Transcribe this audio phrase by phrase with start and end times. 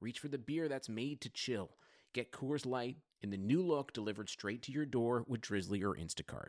[0.00, 1.70] reach for the beer that's made to chill.
[2.14, 5.94] Get Coors Light in the new look delivered straight to your door with Drizly or
[5.94, 6.48] Instacart.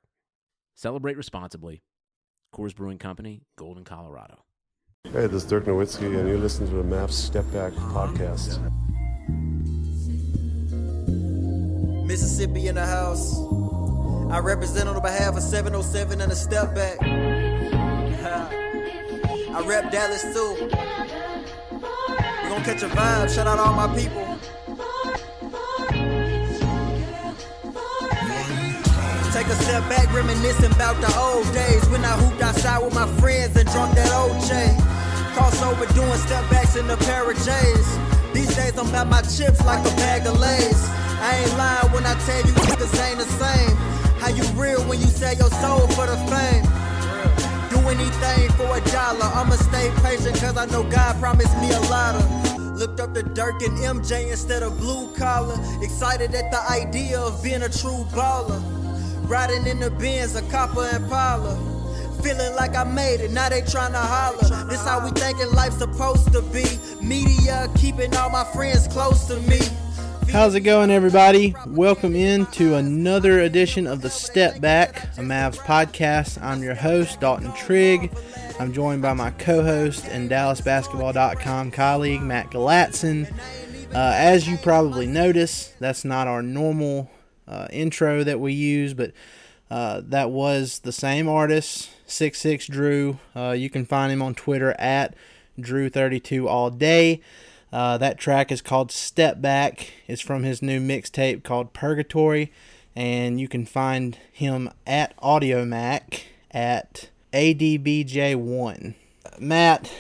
[0.76, 1.84] Celebrate responsibly.
[2.56, 4.46] Coors Brewing Company, Golden, Colorado.
[5.06, 8.60] Hey, this is Dirk Nowitzki, and you listen to the Mavs Step Back podcast.
[12.06, 13.38] Mississippi in the house.
[14.32, 16.98] I represent on the behalf of 707 and a step back.
[19.54, 21.21] I rep Dallas too.
[22.52, 23.34] Gonna catch a vibe.
[23.34, 24.28] Shout out all my people.
[29.32, 33.08] Take a step back, reminiscing about the old days when I hooped outside with my
[33.22, 34.76] friends and drunk that OJ.
[35.32, 37.88] Crossover doing step backs in a pair of J's.
[38.34, 40.84] These days I'm about my chips like a bag of Lays.
[41.24, 43.78] I ain't lying when I tell you niggas ain't the same.
[44.20, 46.68] How you real when you sell your soul for the fame?
[47.72, 49.32] Do anything for a dollar.
[49.40, 52.41] I'ma stay patient cause I know God promised me a lot of.
[52.82, 55.56] Looked up to Dirk and MJ instead of blue collar.
[55.84, 58.60] Excited at the idea of being a true baller.
[59.30, 61.54] Riding in the Benz, a copper and Impala.
[62.24, 64.66] Feeling like I made it, now they tryna holler.
[64.66, 66.66] This how we thinking life's supposed to be.
[67.06, 69.60] Media keeping all my friends close to me.
[70.32, 71.54] How's it going, everybody?
[71.68, 76.42] Welcome in to another edition of the Step Back, a Mavs podcast.
[76.42, 78.14] I'm your host, Dalton Trigg.
[78.58, 83.30] I'm joined by my co-host and DallasBasketball.com colleague, Matt Galatzan.
[83.94, 87.12] Uh, as you probably noticed, that's not our normal
[87.46, 89.12] uh, intro that we use, but
[89.70, 93.20] uh, that was the same artist, Six Six Drew.
[93.36, 95.14] Uh, you can find him on Twitter at
[95.60, 97.20] Drew32 all day.
[97.72, 99.92] Uh, that track is called Step Back.
[100.08, 102.52] It's from his new mixtape called Purgatory,
[102.96, 108.96] and you can find him at Audiomack at ADBJ1.
[109.40, 109.92] Matt,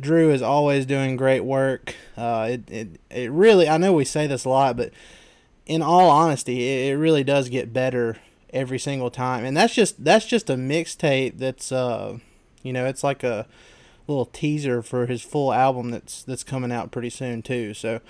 [0.00, 1.94] Drew is always doing great work.
[2.16, 4.92] Uh, it, it, it really, I know we say this a lot, but
[5.66, 8.16] in all honesty, it, it really does get better
[8.54, 9.44] every single time.
[9.44, 12.18] And that's just, that's just a mixtape that's, uh,
[12.62, 13.46] you know, it's like a,
[14.06, 17.74] little teaser for his full album that's that's coming out pretty soon too.
[17.74, 18.00] So,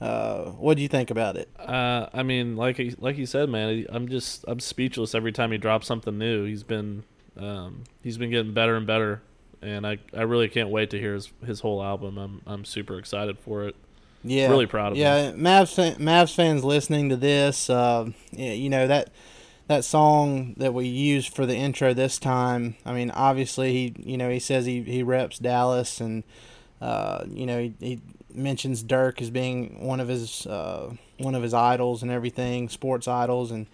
[0.00, 1.48] uh, what do you think about it?
[1.58, 5.58] Uh, I mean, like like you said, man, I'm just I'm speechless every time he
[5.58, 6.44] drops something new.
[6.44, 7.04] He's been
[7.38, 9.22] um, he's been getting better and better,
[9.62, 12.18] and I, I really can't wait to hear his his whole album.
[12.18, 13.76] I'm I'm super excited for it.
[14.22, 15.44] Yeah, really proud of yeah, him.
[15.44, 19.10] Yeah, Mavs Mavs fans listening to this, uh, you know that
[19.70, 24.16] that song that we used for the intro this time, I mean, obviously he, you
[24.16, 26.24] know, he says he, he reps Dallas and,
[26.80, 28.00] uh, you know, he, he
[28.34, 33.06] mentions Dirk as being one of his, uh, one of his idols and everything, sports
[33.06, 33.52] idols.
[33.52, 33.68] And,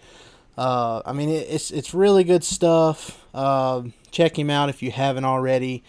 [0.55, 3.25] uh, I mean, it, it's, it's really good stuff.
[3.33, 5.83] Uh, check him out if you haven't already.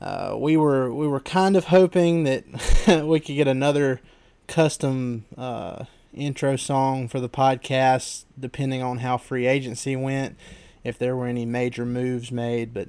[0.00, 2.44] Uh, we were, we were kind of hoping that
[3.06, 4.00] we could get another
[4.48, 5.84] custom, uh,
[6.14, 10.36] intro song for the podcast, depending on how free agency went,
[10.82, 12.74] if there were any major moves made.
[12.74, 12.88] But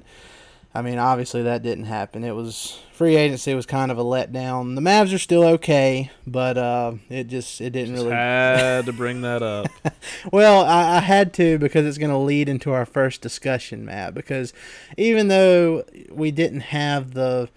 [0.76, 2.22] I mean, obviously that didn't happen.
[2.22, 4.74] It was free agency was kind of a letdown.
[4.74, 8.92] The Mavs are still okay, but uh, it just it didn't just really had to
[8.94, 9.68] bring that up.
[10.32, 14.12] well, I, I, had to because it's going to lead into our first discussion, Matt.
[14.12, 14.52] Because
[14.98, 17.48] even though we didn't have the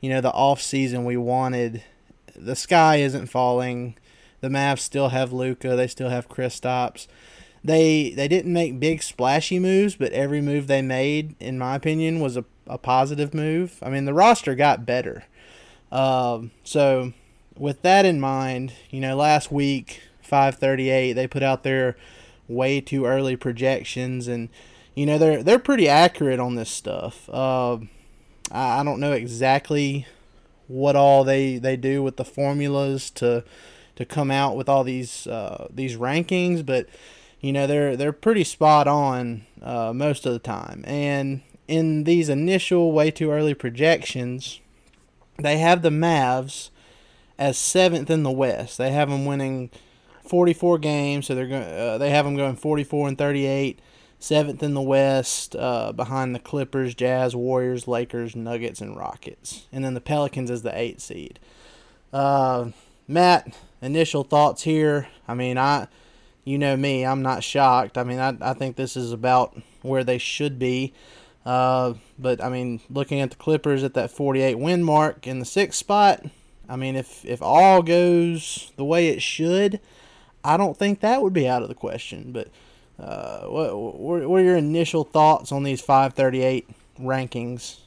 [0.00, 1.82] you know the off season we wanted,
[2.36, 3.96] the sky isn't falling
[4.42, 5.74] the Mavs still have Luka.
[5.74, 7.06] They still have Kristaps.
[7.64, 12.20] They they didn't make big splashy moves, but every move they made, in my opinion,
[12.20, 13.78] was a, a positive move.
[13.80, 15.24] I mean, the roster got better.
[15.92, 17.12] Um, so
[17.56, 21.96] with that in mind, you know, last week, 538, they put out their
[22.48, 24.48] way too early projections, and
[24.96, 27.30] you know they're they're pretty accurate on this stuff.
[27.30, 27.76] Uh,
[28.50, 30.06] I, I don't know exactly
[30.66, 33.44] what all they they do with the formulas to
[34.02, 36.88] to come out with all these uh, these rankings, but
[37.40, 40.84] you know they're they're pretty spot on uh, most of the time.
[40.86, 44.60] And in these initial way too early projections,
[45.38, 46.70] they have the Mavs
[47.38, 48.78] as seventh in the West.
[48.78, 49.70] They have them winning
[50.24, 51.62] 44 games, so they're going.
[51.62, 53.80] Uh, they have them going 44 and 38,
[54.18, 59.84] seventh in the West, uh, behind the Clippers, Jazz, Warriors, Lakers, Nuggets, and Rockets, and
[59.84, 61.38] then the Pelicans as the eight seed.
[62.12, 62.70] Uh,
[63.08, 65.08] Matt, initial thoughts here.
[65.28, 65.88] I mean, I,
[66.44, 67.98] you know me, I'm not shocked.
[67.98, 70.94] I mean, I, I think this is about where they should be.
[71.44, 75.44] Uh, but I mean, looking at the Clippers at that 48 win mark in the
[75.44, 76.24] sixth spot,
[76.68, 79.80] I mean, if if all goes the way it should,
[80.44, 82.30] I don't think that would be out of the question.
[82.32, 82.48] But
[82.98, 86.68] uh, what, what what are your initial thoughts on these 538
[87.00, 87.78] rankings?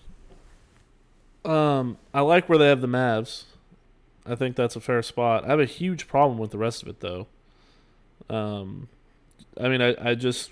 [1.45, 3.43] Um, I like where they have the Mavs.
[4.25, 5.45] I think that's a fair spot.
[5.45, 7.27] I have a huge problem with the rest of it though.
[8.29, 8.89] Um,
[9.59, 10.51] I mean, I, I just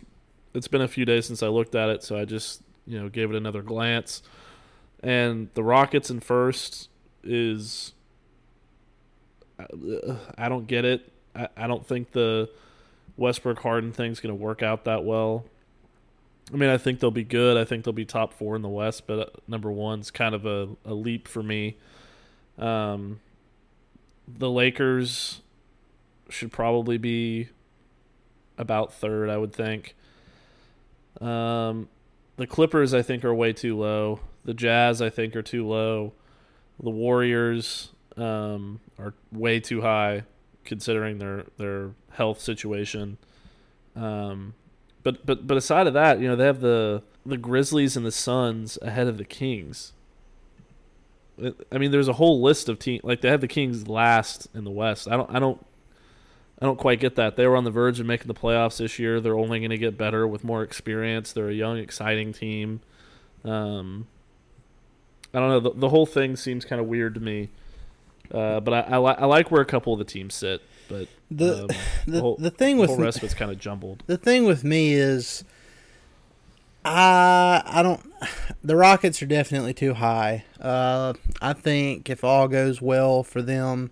[0.54, 3.10] it's been a few days since I looked at it, so I just you know
[3.10, 4.22] gave it another glance.
[5.02, 6.90] And the Rockets in first
[7.24, 7.94] is
[10.38, 11.12] I don't get it.
[11.36, 12.50] I, I don't think the
[13.18, 15.46] Westbrook Harden thing's going to work out that well.
[16.54, 17.58] I mean, I think they'll be good.
[17.58, 20.46] I think they'll be top four in the West, but uh, number one's kind of
[20.46, 21.78] a, a leap for me.
[22.58, 23.20] Um,
[24.28, 25.42] the Lakers
[26.30, 27.50] should probably be
[28.58, 29.96] about third, I would think.
[31.22, 31.90] Um,
[32.38, 34.20] the Clippers, I think, are way too low.
[34.46, 36.14] The Jazz, I think, are too low.
[36.82, 40.24] The Warriors um, are way too high,
[40.66, 43.18] considering their their health situation.
[43.96, 44.56] Um,
[45.04, 48.12] but but but aside of that, you know, they have the the Grizzlies and the
[48.12, 49.94] Suns ahead of the Kings.
[51.72, 53.04] I mean, there's a whole list of teams.
[53.04, 55.08] Like they have the Kings last in the West.
[55.08, 55.64] I don't I don't
[56.62, 57.36] I don't quite get that.
[57.36, 59.20] They were on the verge of making the playoffs this year.
[59.20, 61.34] They're only going to get better with more experience.
[61.34, 62.82] They're a young, exciting team.
[63.44, 64.08] Um,
[65.34, 65.60] I don't know.
[65.60, 67.50] The, the whole thing seems kind of weird to me.
[68.32, 70.62] Uh, but I, I, li- I, like where a couple of the teams sit.
[70.88, 71.70] But the um,
[72.08, 74.04] the, whole, the thing with the whole rest of it's kind of jumbled.
[74.08, 75.44] The thing with me is,
[76.86, 78.02] I I don't.
[78.64, 80.46] The Rockets are definitely too high.
[80.60, 83.92] Uh, I think if all goes well for them,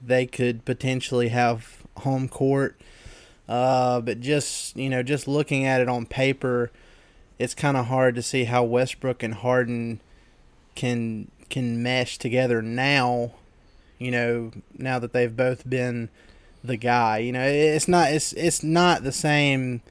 [0.00, 2.80] they could potentially have home court.
[3.48, 6.70] Uh, but just you know, just looking at it on paper,
[7.38, 10.00] it's kind of hard to see how Westbrook and Harden
[10.74, 13.32] can can mesh together now.
[13.98, 16.08] You know, now that they've both been
[16.62, 17.18] the guy.
[17.18, 19.82] You know, it's not it's it's not the same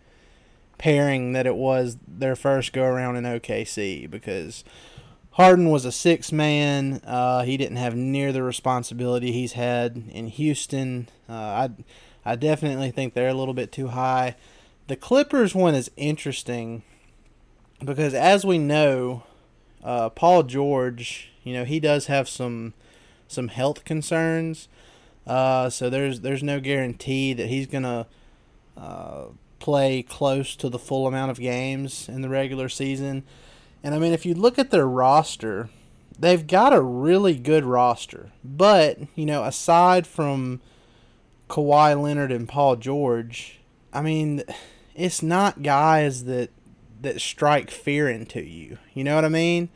[0.80, 4.64] pairing that it was their first go around in OKC because
[5.32, 7.02] Harden was a six man.
[7.06, 11.08] Uh, he didn't have near the responsibility he's had in Houston.
[11.30, 11.70] Uh, I
[12.26, 14.36] I definitely think they're a little bit too high.
[14.88, 16.82] The Clippers one is interesting
[17.84, 19.24] because, as we know,
[19.84, 22.74] uh, Paul George, you know, he does have some
[23.28, 24.68] some health concerns.
[25.28, 28.08] Uh, so there's there's no guarantee that he's gonna
[28.76, 29.26] uh,
[29.60, 33.24] play close to the full amount of games in the regular season.
[33.84, 35.70] And I mean, if you look at their roster,
[36.18, 38.32] they've got a really good roster.
[38.44, 40.62] But, you know, aside from
[41.50, 43.60] Kawhi Leonard and Paul George,
[43.94, 44.44] I mean,
[44.96, 46.52] it's not guys that
[47.02, 48.78] that strike fear into you.
[48.94, 49.70] You know what I mean?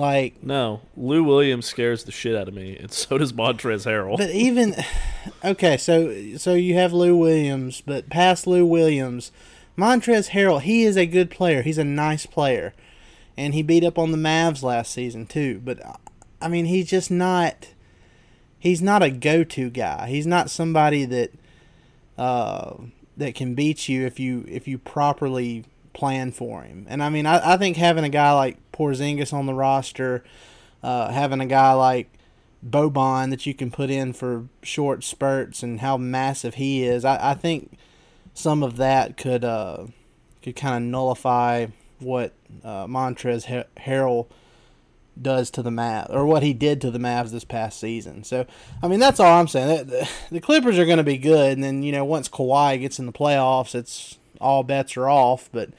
[0.00, 4.16] Like no, Lou Williams scares the shit out of me, and so does Montrezl Harrell.
[4.16, 4.74] But even
[5.44, 9.30] okay, so so you have Lou Williams, but past Lou Williams,
[9.76, 11.62] Montrezl Harrell, he is a good player.
[11.62, 12.72] He's a nice player
[13.40, 15.62] and he beat up on the Mavs last season too.
[15.64, 15.80] But
[16.42, 17.68] I mean, he's just not.
[18.58, 20.08] He's not a go-to guy.
[20.08, 21.32] He's not somebody that
[22.18, 22.74] uh,
[23.16, 26.86] that can beat you if you if you properly plan for him.
[26.88, 30.24] And I mean, I, I think having a guy like Porzingis on the roster,
[30.82, 32.10] uh, having a guy like
[32.66, 37.30] Boban that you can put in for short spurts and how massive he is, I,
[37.30, 37.78] I think
[38.34, 39.86] some of that could uh,
[40.42, 41.66] could kind of nullify
[41.98, 42.32] what
[42.64, 44.28] uh, Montrezl Harrell
[45.20, 48.24] does to the Mavs, or what he did to the Mavs this past season.
[48.24, 48.46] So,
[48.82, 49.86] I mean, that's all I'm saying.
[49.86, 52.98] The, the Clippers are going to be good, and then you know once Kawhi gets
[52.98, 55.48] in the playoffs, it's all bets are off.
[55.52, 55.70] But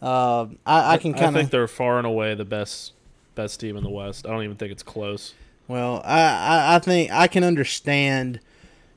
[0.00, 2.92] uh, I, I, can kind of think they're far and away the best
[3.34, 4.26] best team in the West.
[4.26, 5.34] I don't even think it's close.
[5.68, 8.40] Well, I, I, I think I can understand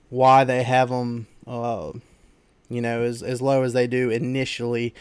[0.09, 1.91] why they have them, uh,
[2.69, 4.93] you know, as as low as they do initially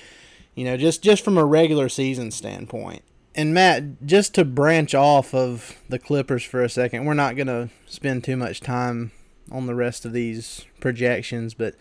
[0.55, 3.03] you know, just just from a regular season standpoint.
[3.35, 7.49] And Matt, just to branch off of the Clippers for a second, we're not going
[7.49, 9.11] to spend too much time
[9.51, 11.75] on the rest of these projections, but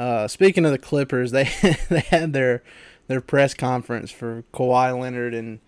[0.00, 1.44] uh, speaking of the Clippers, they
[1.88, 2.62] they had their
[3.06, 5.60] their press conference for Kawhi Leonard and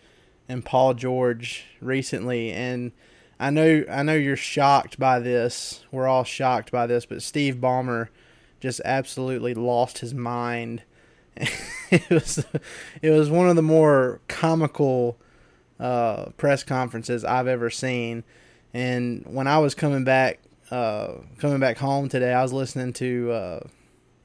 [0.48, 2.92] and Paul George recently, and
[3.38, 5.84] I know I know you're shocked by this.
[5.92, 8.08] We're all shocked by this, but Steve Ballmer
[8.58, 10.82] just absolutely lost his mind
[11.90, 12.44] it was
[13.02, 15.18] it was one of the more comical
[15.80, 18.24] uh, press conferences I've ever seen.
[18.74, 23.30] And when I was coming back uh, coming back home today, I was listening to
[23.32, 23.60] uh,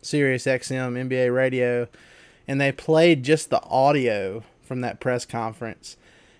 [0.07, 1.87] Sirius XM NBA radio,
[2.47, 5.97] and they played just the audio from that press conference,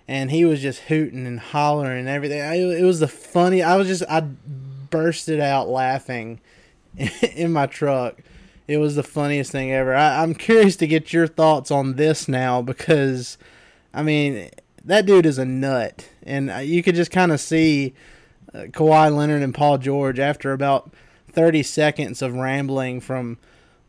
[0.08, 2.40] and he was just hooting and hollering and everything.
[2.40, 3.62] It was the funny.
[3.62, 4.22] I was just I
[4.90, 6.40] bursted out laughing
[7.36, 8.22] in my truck.
[8.68, 9.96] It was the funniest thing ever.
[9.96, 13.38] I, I'm curious to get your thoughts on this now because,
[13.94, 14.50] I mean,
[14.84, 17.94] that dude is a nut, and you could just kind of see
[18.54, 20.92] uh, Kawhi Leonard and Paul George after about
[21.32, 23.38] 30 seconds of rambling from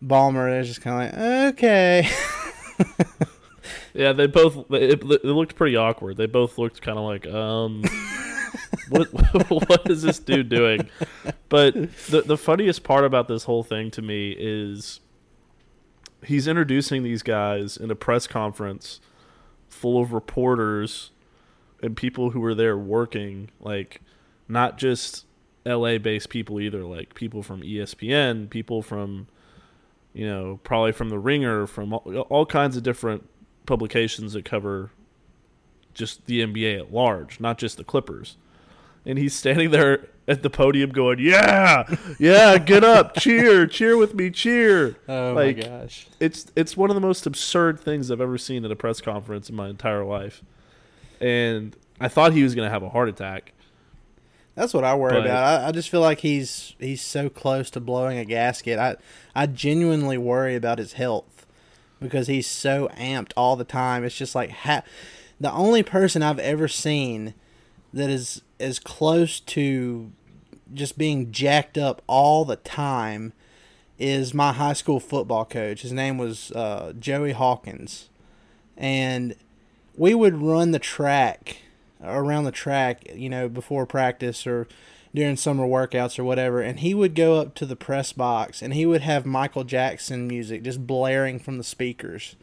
[0.05, 0.51] Ballmer.
[0.51, 2.09] They're just kind of like, okay.
[3.95, 6.17] Yeah, they both it, it looked pretty awkward.
[6.17, 7.83] They both looked kind of like, um,
[8.91, 9.09] what
[9.51, 10.89] what is this dude doing?
[11.49, 15.01] But the the funniest part about this whole thing to me is
[16.25, 19.01] he's introducing these guys in a press conference
[19.69, 21.11] full of reporters
[21.83, 24.01] and people who were there working, like
[24.49, 25.27] not just
[25.67, 29.27] LA based people either, like people from ESPN, people from
[30.13, 33.29] you know, probably from the Ringer, from all, all kinds of different
[33.67, 34.91] publications that cover
[35.95, 38.37] just the NBA at large, not just the Clippers.
[39.05, 41.85] And he's standing there at the podium going, "Yeah,
[42.19, 46.07] yeah, get up, cheer, cheer with me, cheer." Oh like, my gosh.
[46.21, 49.49] It's it's one of the most absurd things I've ever seen at a press conference
[49.49, 50.43] in my entire life.
[51.21, 53.53] And I thought he was going to have a heart attack.
[54.59, 55.63] That's what I worry But- about.
[55.63, 58.77] I, I just feel like he's he's so close to blowing a gasket.
[58.79, 58.97] I
[59.35, 61.47] I genuinely worry about his health
[62.01, 64.03] because he's so amped all the time.
[64.03, 64.83] It's just like ha-
[65.39, 67.35] the only person I've ever seen
[67.95, 70.11] that is as close to
[70.75, 73.33] just being jacked up all the time
[73.97, 75.83] is my high school football coach.
[75.83, 78.09] His name was uh, Joey Hawkins,
[78.77, 79.37] and
[79.97, 81.59] we would run the track
[82.03, 84.67] around the track, you know, before practice or
[85.15, 88.75] during summer workouts or whatever, and he would go up to the press box and
[88.75, 92.37] he would have Michael Jackson music just blaring from the speakers.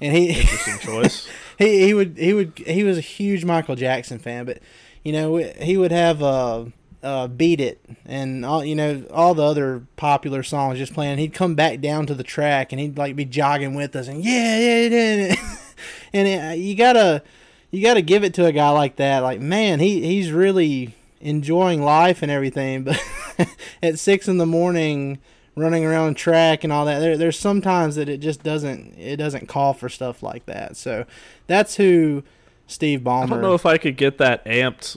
[0.00, 1.28] And he Interesting choice.
[1.58, 4.58] he he would he would he was a huge Michael Jackson fan, but
[5.04, 6.64] you know he would have uh,
[7.02, 11.18] uh beat it and all you know all the other popular songs just playing.
[11.18, 14.24] He'd come back down to the track and he'd like be jogging with us and
[14.24, 15.34] yeah yeah yeah,
[16.12, 17.22] and it, you gotta
[17.70, 19.20] you gotta give it to a guy like that.
[19.20, 23.02] Like man, he he's really enjoying life and everything, but
[23.82, 25.18] at six in the morning
[25.56, 29.46] running around track and all that there, there's sometimes that it just doesn't it doesn't
[29.46, 31.04] call for stuff like that so
[31.48, 32.22] that's who
[32.68, 34.96] steve ballmer I don't know if I could get that amped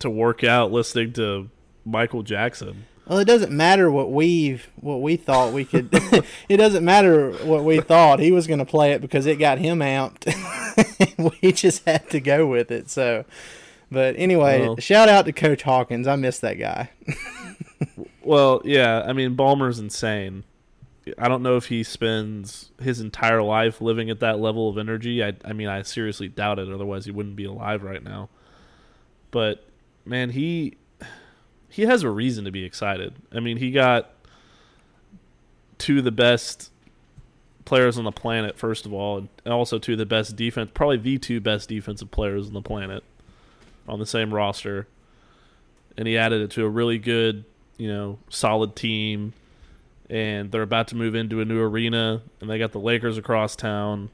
[0.00, 1.48] to work out listening to
[1.84, 2.86] Michael Jackson.
[3.06, 5.88] Well it doesn't matter what we what we thought we could
[6.48, 9.58] it doesn't matter what we thought he was going to play it because it got
[9.58, 10.26] him amped
[11.42, 13.24] we just had to go with it so
[13.90, 16.90] but anyway Well- shout out to coach hawkins i miss that guy
[18.22, 20.44] Well, yeah, I mean Ballmer's insane.
[21.18, 25.24] I don't know if he spends his entire life living at that level of energy.
[25.24, 28.28] I I mean I seriously doubt it otherwise he wouldn't be alive right now.
[29.30, 29.64] But
[30.04, 30.76] man, he
[31.70, 33.14] he has a reason to be excited.
[33.32, 34.10] I mean, he got
[35.78, 36.70] two of the best
[37.64, 40.96] players on the planet first of all and also two of the best defense probably
[40.96, 43.04] the two best defensive players on the planet
[43.86, 44.88] on the same roster
[45.96, 47.44] and he added it to a really good,
[47.76, 49.32] you know, solid team.
[50.08, 53.54] And they're about to move into a new arena, and they got the Lakers across
[53.54, 54.10] town,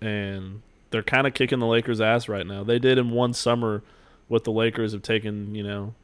[0.00, 2.64] and they're kind of kicking the Lakers' ass right now.
[2.64, 3.82] They did in one summer
[4.26, 5.94] what the Lakers have taken, you know,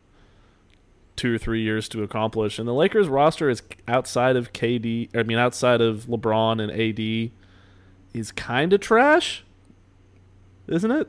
[1.19, 2.59] two or three years to accomplish.
[2.59, 7.33] And the Lakers roster is outside of KD, I mean, outside of LeBron and AD,
[8.15, 9.45] is kind of trash,
[10.67, 11.09] isn't it?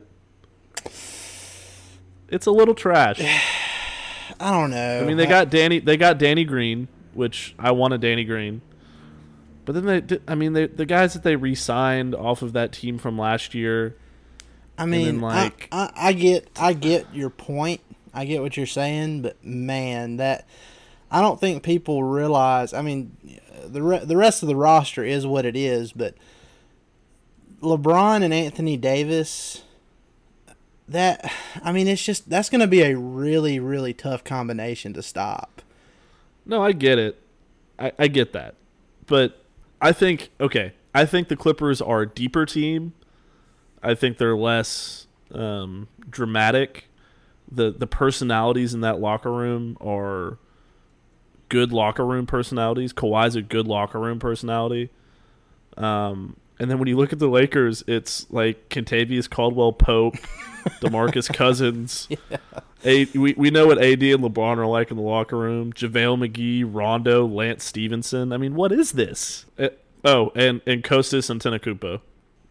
[2.28, 3.20] It's a little trash.
[4.40, 5.80] i don't know I mean, they got Danny.
[5.80, 8.62] They got Danny Green, which I wanted Danny Green.
[9.64, 12.98] But then they, I mean, they, the guys that they re-signed off of that team
[12.98, 13.96] from last year.
[14.78, 17.80] I mean, like- I, I, I get, I get your point.
[18.12, 20.46] I get what you're saying, but man, that
[21.10, 22.72] I don't think people realize.
[22.72, 23.16] I mean,
[23.66, 26.14] the re- the rest of the roster is what it is, but
[27.60, 29.62] LeBron and Anthony Davis.
[30.88, 35.02] That I mean, it's just that's going to be a really, really tough combination to
[35.02, 35.62] stop.
[36.44, 37.22] No, I get it.
[37.78, 38.56] I, I get that,
[39.06, 39.44] but
[39.80, 40.72] I think okay.
[40.92, 42.92] I think the Clippers are a deeper team.
[43.82, 46.89] I think they're less um, dramatic.
[47.52, 50.38] The The personalities in that locker room are
[51.48, 52.92] good locker room personalities.
[52.92, 54.90] Kawhi's a good locker room personality.
[55.76, 60.14] Um, And then when you look at the Lakers, it's like Kentavious Caldwell Pope,
[60.82, 62.06] Demarcus Cousins.
[62.84, 65.72] A, we, we know what AD and LeBron are like in the locker room.
[65.72, 68.32] JaVale McGee, Rondo, Lance Stephenson.
[68.32, 69.46] I mean, what is this?
[69.58, 69.68] Uh,
[70.04, 72.00] oh, and, and Kostas Antetokounmpo.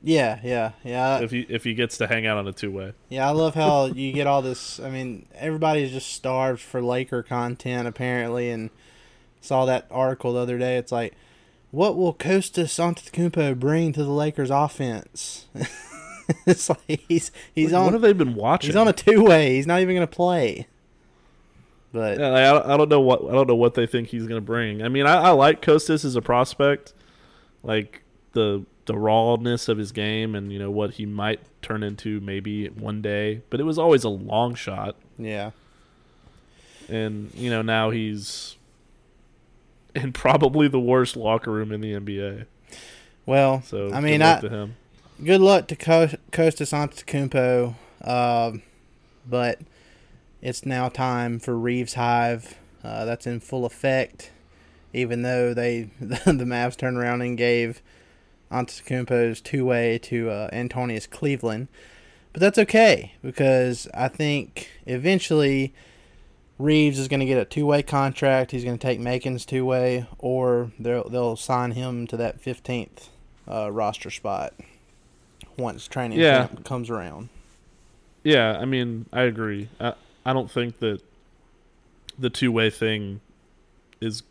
[0.01, 1.20] Yeah, yeah, yeah.
[1.20, 2.94] If he if he gets to hang out on a two way.
[3.10, 4.79] Yeah, I love how you get all this.
[4.79, 8.70] I mean, everybody's just starved for Laker content apparently, and
[9.41, 10.77] saw that article the other day.
[10.77, 11.15] It's like,
[11.72, 15.48] what will Kostas Antetokounmpo bring to the Lakers offense?
[16.46, 18.70] it's like he's he's What on have they been watching?
[18.70, 19.56] he's on a two way.
[19.56, 20.68] He's not even gonna play.
[21.91, 24.10] But Yeah, like, I, don't- I don't know what I don't know what they think
[24.10, 24.82] he's going to bring.
[24.84, 26.94] I mean, I, I like Kostas as a prospect,
[27.63, 28.03] like
[28.34, 32.67] the the rawness of his game and you know what he might turn into maybe
[32.69, 33.43] one day.
[33.51, 35.51] But it was always a long shot, yeah,
[36.88, 38.58] and you know now he's
[39.96, 42.46] in probably the worst locker room in the NBA.
[43.25, 44.75] well, So I mean, good luck I, to him.
[45.24, 47.75] good luck to Co- Kostas Antetokounmpo,
[48.08, 48.62] um,
[49.27, 49.60] but
[50.41, 52.55] it's now time for Reeves Hive.
[52.84, 54.31] Uh, that's in full effect.
[54.93, 56.15] Even though they the
[56.46, 57.81] Mavs turned around and gave
[58.51, 61.68] Antetokounmpo's two way to uh, Antonius Cleveland,
[62.34, 65.74] but that's okay because I think eventually
[66.58, 68.51] Reeves is going to get a two way contract.
[68.51, 73.10] He's going to take Macon's two way, or they'll they'll sign him to that fifteenth
[73.48, 74.53] uh, roster spot
[75.58, 76.48] once training Yeah.
[76.48, 77.29] camp comes around.
[78.24, 79.70] Yeah, I mean, I agree.
[79.79, 79.94] I
[80.25, 81.01] I don't think that
[82.18, 83.22] the two way thing
[84.01, 84.24] is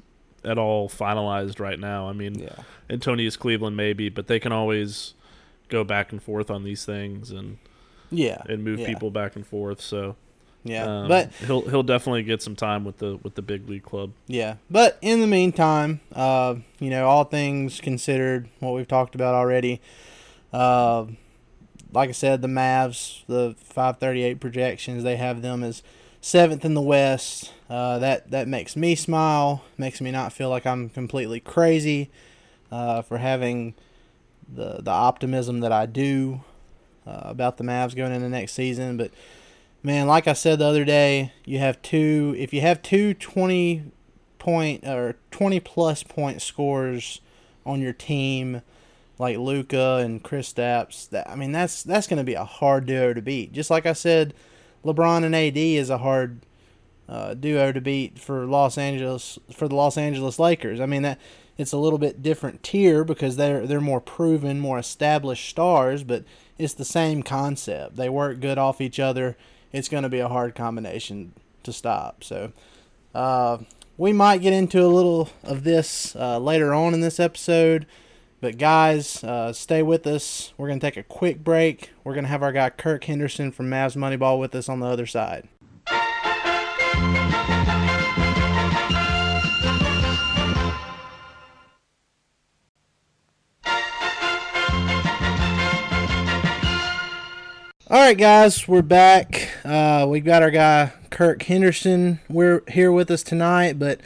[0.45, 2.09] at all finalized right now.
[2.09, 2.51] I mean, Yeah.
[2.91, 5.15] Antonius Cleveland maybe, but they can always
[5.69, 7.59] go back and forth on these things and
[8.11, 8.43] Yeah.
[8.49, 9.81] and move yeah, people back and forth.
[9.81, 10.17] So
[10.65, 10.85] Yeah.
[11.03, 14.13] um, but he'll he'll definitely get some time with the with the big league club.
[14.27, 14.55] yeah.
[14.71, 19.81] But in the meantime, uh, you know, all things considered, what we've talked about already,
[20.53, 21.07] uh,
[21.93, 25.83] like I said, the Mavs, the 538 projections, they have them as
[26.21, 27.53] seventh in the West.
[27.69, 32.11] Uh, that that makes me smile, makes me not feel like I'm completely crazy
[32.73, 33.75] uh, for having
[34.53, 36.41] the the optimism that I do
[37.07, 38.97] uh, about the Mavs going into next season.
[38.97, 39.11] But
[39.83, 42.35] man, like I said the other day, you have two.
[42.39, 43.93] If you have two 20
[44.39, 47.21] point or 20 plus point scores
[47.67, 48.63] on your team,
[49.19, 53.13] like Luka and Kristaps, that I mean that's that's going to be a hard duo
[53.13, 53.53] to beat.
[53.53, 54.33] Just like I said,
[54.85, 56.41] LeBron and AD is a hard
[57.09, 60.81] uh, duo to beat for Los Angeles for the Los Angeles Lakers.
[60.81, 61.19] I mean that
[61.57, 66.25] it's a little bit different tier because they're they're more proven, more established stars, but
[66.59, 67.97] it's the same concept.
[67.97, 69.37] They work good off each other.
[69.73, 71.33] It's going to be a hard combination
[71.65, 72.25] to stop.
[72.25, 72.53] So
[73.15, 73.59] uh,
[73.97, 77.87] we might get into a little of this uh, later on in this episode.
[78.41, 80.53] But guys, uh, stay with us.
[80.57, 81.91] We're going to take a quick break.
[82.05, 84.87] We're going to have our guy Kirk Henderson from Mavs Moneyball with us on the
[84.87, 85.49] other side.
[97.91, 99.49] All right, guys, we're back.
[99.65, 102.21] Uh, we've got our guy Kirk Henderson.
[102.29, 104.03] We're here with us tonight, but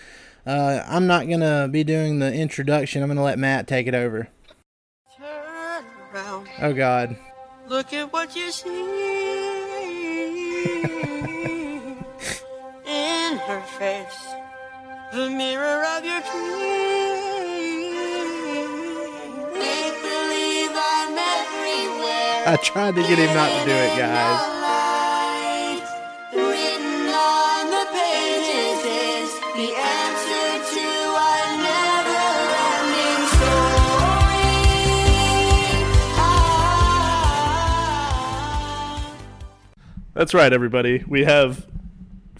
[0.46, 3.02] uh, I'm not gonna be doing the introduction.
[3.02, 4.28] I'm gonna let Matt take it over.
[5.18, 7.16] Turn around, Oh God,
[7.66, 8.68] look at what you see
[12.86, 14.28] in her face,
[15.12, 16.91] the mirror of your dream.
[22.52, 24.58] I tried to get him not to do it, guys.
[40.12, 41.02] That's right, everybody.
[41.08, 41.66] We have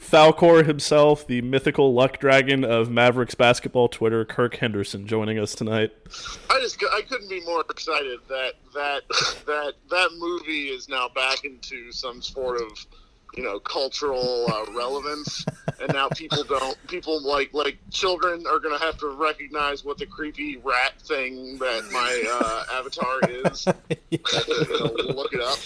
[0.03, 5.93] Falkor himself, the mythical luck dragon of Mavericks basketball Twitter, Kirk Henderson, joining us tonight.
[6.51, 9.03] I just I couldn't be more excited that that
[9.47, 12.87] that that movie is now back into some sort of
[13.37, 15.47] you know cultural uh, relevance,
[15.81, 20.07] and now people don't people like like children are gonna have to recognize what the
[20.07, 23.67] creepy rat thing that my uh, avatar is.
[25.17, 25.59] Look it up.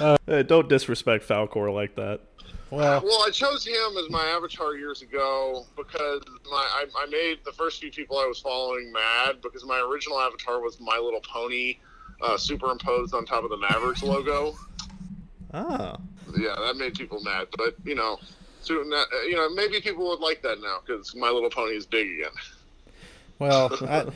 [0.00, 2.20] Uh, don't disrespect Falkor like that.
[2.70, 7.38] Well, Well, I chose him as my avatar years ago because my I, I made
[7.44, 11.20] the first few people I was following mad because my original avatar was My Little
[11.20, 11.78] Pony
[12.20, 14.54] uh, superimposed on top of the Mavericks logo.
[15.54, 15.96] Oh.
[16.36, 17.48] Yeah, that made people mad.
[17.56, 18.18] But you know,
[18.60, 21.86] so, uh, you know, maybe people would like that now because My Little Pony is
[21.86, 22.32] big again.
[23.38, 24.06] Well, I,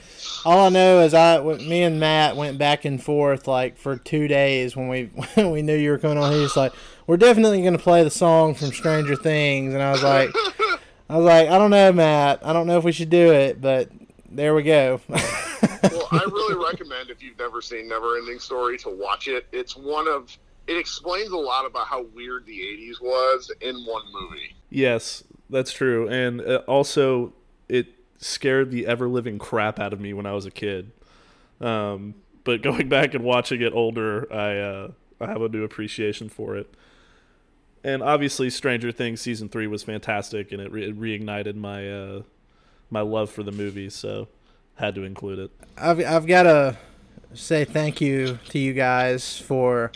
[0.44, 4.28] all I know is I, me and Matt went back and forth like for two
[4.28, 6.32] days when we when we knew you were coming on.
[6.32, 6.72] He was like,
[7.06, 10.30] "We're definitely going to play the song from Stranger Things," and I was like,
[11.08, 12.44] "I was like, I don't know, Matt.
[12.44, 13.90] I don't know if we should do it, but
[14.30, 19.28] there we go." well, I really recommend if you've never seen Neverending Story to watch
[19.28, 19.46] it.
[19.52, 20.36] It's one of
[20.66, 24.54] it explains a lot about how weird the '80s was in one movie.
[24.70, 27.32] Yes, that's true, and uh, also
[27.68, 27.86] it
[28.18, 30.92] scared the ever living crap out of me when I was a kid.
[31.60, 36.28] Um, but going back and watching it older, I uh, I have a new appreciation
[36.28, 36.72] for it.
[37.84, 42.22] And obviously, Stranger Things season three was fantastic, and it, re- it reignited my uh,
[42.90, 43.90] my love for the movie.
[43.90, 44.28] So
[44.76, 45.50] had to include it.
[45.76, 46.76] I've I've got to
[47.34, 49.90] say thank you to you guys for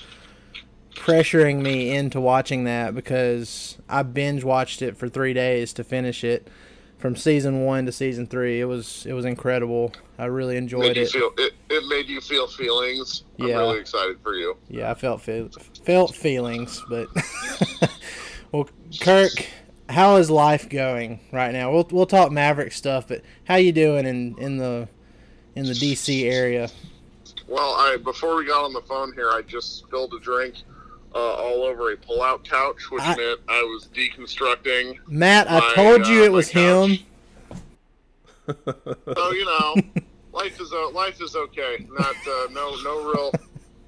[0.94, 6.24] pressuring me into watching that because I binge watched it for three days to finish
[6.24, 6.48] it
[6.98, 8.60] from season one to season three.
[8.60, 9.92] It was it was incredible.
[10.18, 11.10] I really enjoyed it.
[11.10, 13.24] feel it, it made you feel feelings.
[13.38, 13.56] I'm Yeah.
[13.58, 14.56] really excited for you.
[14.68, 15.50] Yeah, I felt feel,
[15.84, 17.08] felt feelings, but
[18.52, 18.68] well,
[19.00, 19.46] Kirk,
[19.88, 21.70] how is life going right now?
[21.72, 24.88] We'll we'll talk Maverick stuff, but how you doing in in the
[25.54, 26.68] in the DC area?
[27.46, 30.56] Well, I before we got on the phone here, I just spilled a drink
[31.16, 34.98] uh, all over a pull-out couch, which I- meant I was deconstructing.
[35.08, 36.90] Matt, I told you uh, it was couch.
[36.90, 36.98] him.
[39.16, 39.74] So you know,
[40.32, 41.86] life is uh, life is okay.
[41.90, 43.32] Not uh, no no real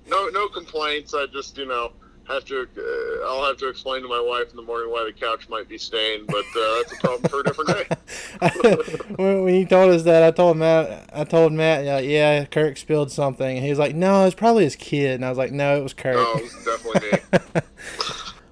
[0.09, 1.13] no no complaints.
[1.15, 1.93] I just you know
[2.29, 5.13] have to uh, I'll have to explain to my wife in the morning why the
[5.13, 9.15] couch might be stained, but uh, that's a problem for a different day.
[9.17, 13.11] when, he told us that, I told Matt, I told Matt, yeah, yeah, Kirk spilled
[13.11, 13.57] something.
[13.57, 15.17] And he was like, no, it's probably his kid.
[15.17, 16.17] And I was like, no, it was Kirk.
[16.17, 17.21] No, it was definitely
[17.55, 17.61] me.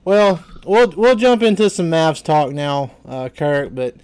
[0.06, 3.74] Well, we'll we'll jump into some Mavs talk now, uh, Kirk.
[3.74, 3.96] But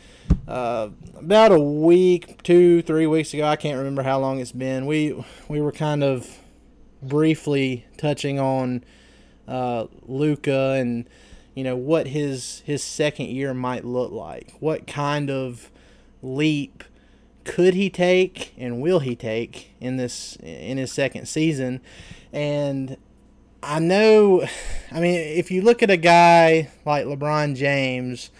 [0.48, 4.86] uh, about a week, two, three weeks ago, I can't remember how long it's been.
[4.86, 6.40] We we were kind of
[7.00, 8.82] briefly touching on
[9.52, 11.06] uh, Luka and
[11.54, 14.54] you know what his his second year might look like.
[14.60, 15.70] What kind of
[16.22, 16.84] leap
[17.44, 21.80] could he take and will he take in this in his second season?
[22.32, 22.96] And
[23.62, 24.44] I know,
[24.90, 28.30] I mean, if you look at a guy like LeBron James,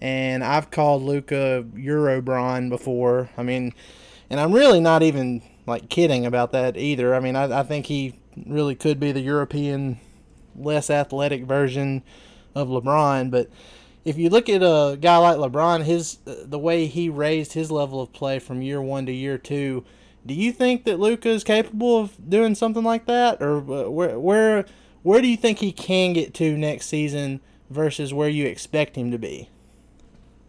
[0.00, 3.30] and I've called Luka Eurobron before.
[3.36, 3.72] I mean,
[4.28, 7.14] and I'm really not even like kidding about that either.
[7.14, 9.98] I mean, I, I think he really could be the European,
[10.58, 12.02] less athletic version
[12.54, 13.30] of LeBron.
[13.30, 13.50] But
[14.04, 18.00] if you look at a guy like LeBron, his the way he raised his level
[18.00, 19.84] of play from year one to year two,
[20.24, 24.18] do you think that Luka is capable of doing something like that, or uh, where
[24.18, 24.64] where
[25.02, 27.40] where do you think he can get to next season
[27.70, 29.48] versus where you expect him to be?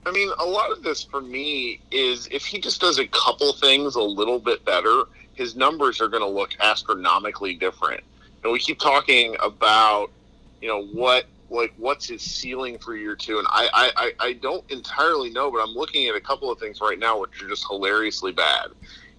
[0.06, 3.52] I mean, a lot of this for me is if he just does a couple
[3.54, 8.04] things a little bit better, his numbers are going to look astronomically different.
[8.48, 10.10] And we keep talking about,
[10.62, 14.64] you know, what like what's his ceiling for year two, and I I, I- don't
[14.72, 17.68] entirely know, but I'm looking at a couple of things right now which are just
[17.68, 18.68] hilariously bad.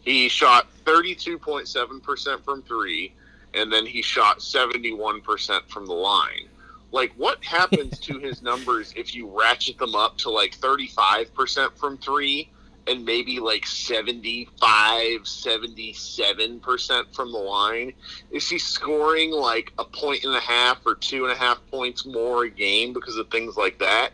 [0.01, 3.12] He shot 32.7 percent from three,
[3.53, 6.49] and then he shot 71 percent from the line.
[6.91, 11.99] Like what happens to his numbers if you ratchet them up to like 35% from
[11.99, 12.49] three
[12.88, 17.92] and maybe like 75 77% from the line.
[18.31, 22.07] Is he scoring like a point and a half or two and a half points
[22.07, 24.11] more a game because of things like that?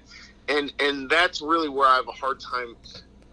[0.49, 2.77] And and that's really where i have a hard time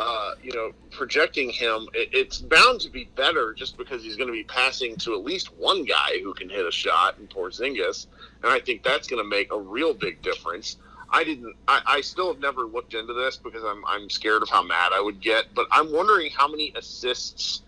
[0.01, 4.27] uh, you know, projecting him, it, it's bound to be better just because he's going
[4.27, 8.07] to be passing to at least one guy who can hit a shot in Porzingis,
[8.41, 10.77] and I think that's going to make a real big difference.
[11.11, 11.55] I didn't.
[11.67, 14.91] I, I still have never looked into this because I'm I'm scared of how mad
[14.93, 15.53] I would get.
[15.53, 17.61] But I'm wondering how many assists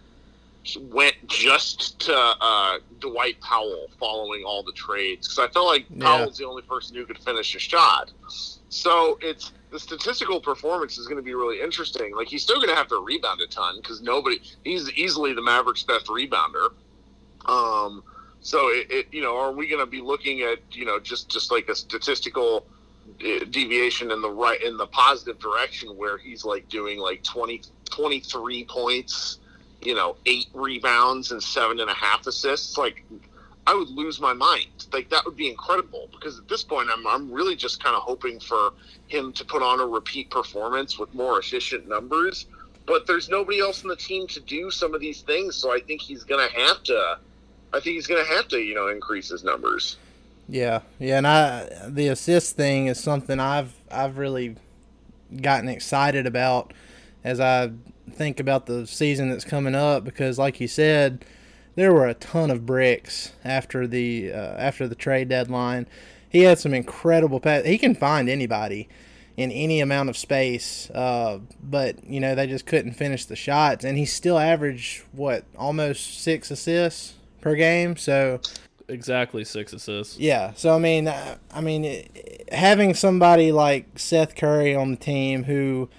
[0.79, 6.05] went just to uh, Dwight Powell following all the trades because I felt like Yeah.
[6.05, 8.11] Powell's the only person who could finish a shot.
[8.69, 12.15] So it's the statistical performance is going to be really interesting.
[12.15, 15.41] Like he's still going to have to rebound a ton because nobody he's easily the
[15.41, 16.69] Mavericks' best rebounder.
[17.45, 18.03] Um,
[18.39, 21.29] so it, it you know are we going to be looking at you know just
[21.29, 22.65] just like a statistical
[23.19, 27.61] Uh, deviation in the right in the positive direction where he's like doing like 20
[27.89, 29.39] 23 points
[29.81, 33.03] you know eight rebounds and seven and a half assists like
[33.65, 34.87] I would lose my mind.
[34.91, 38.01] Like that would be incredible because at this point I'm I'm really just kind of
[38.01, 38.73] hoping for
[39.07, 42.47] him to put on a repeat performance with more efficient numbers.
[42.85, 45.79] But there's nobody else on the team to do some of these things, so I
[45.79, 47.19] think he's gonna have to.
[47.71, 49.95] I think he's gonna have to, you know, increase his numbers.
[50.47, 54.55] Yeah, yeah, and I the assist thing is something I've I've really
[55.41, 56.73] gotten excited about
[57.23, 57.71] as I
[58.11, 61.25] think about the season that's coming up because, like you said,
[61.75, 65.87] there were a ton of bricks after the uh, after the trade deadline.
[66.29, 67.65] He had some incredible pass.
[67.65, 68.89] He can find anybody
[69.37, 73.85] in any amount of space, uh, but you know they just couldn't finish the shots,
[73.85, 77.95] and he still averaged what almost six assists per game.
[77.95, 78.41] So
[78.87, 80.19] Exactly six assists.
[80.19, 82.07] yeah, so I mean, uh, I mean,
[82.51, 85.89] having somebody like Seth Curry on the team who,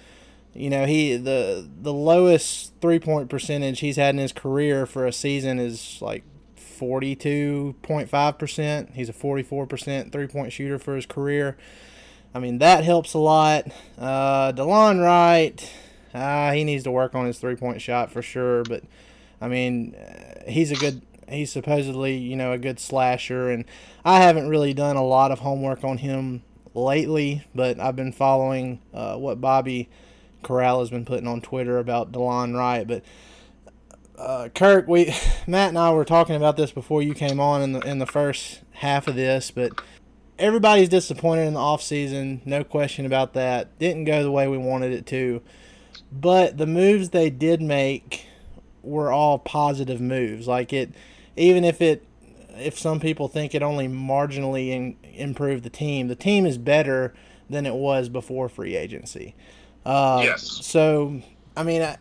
[0.53, 5.05] you know, he the the lowest three point percentage he's had in his career for
[5.07, 6.23] a season is like
[6.55, 8.91] forty two point five percent.
[8.93, 11.57] He's a forty four percent three point shooter for his career.
[12.35, 13.65] I mean, that helps a lot.
[13.97, 15.73] Uh, Delon Wright,
[16.13, 18.83] uh, he needs to work on his three point shot for sure, but
[19.41, 21.01] I mean, uh, he's a good.
[21.29, 23.65] He's supposedly, you know, a good slasher, and
[24.03, 28.79] I haven't really done a lot of homework on him lately, but I've been following
[28.93, 29.89] uh, what Bobby
[30.43, 32.87] Karalla has been putting on Twitter about Delon Wright.
[32.87, 33.03] But
[34.17, 35.13] uh, Kirk, we
[35.47, 38.05] Matt and I were talking about this before you came on in the in the
[38.05, 39.71] first half of this, but
[40.37, 43.77] everybody's disappointed in the offseason, no question about that.
[43.79, 45.41] Didn't go the way we wanted it to.
[46.11, 48.27] But the moves they did make
[48.83, 50.47] were all positive moves.
[50.47, 50.93] Like it
[51.35, 52.05] even if it
[52.57, 57.13] if some people think it only marginally in, improved the team, the team is better
[57.49, 59.35] than it was before free agency.
[59.85, 60.65] Uh, Yes.
[60.65, 61.21] So,
[61.55, 61.97] I mean, I,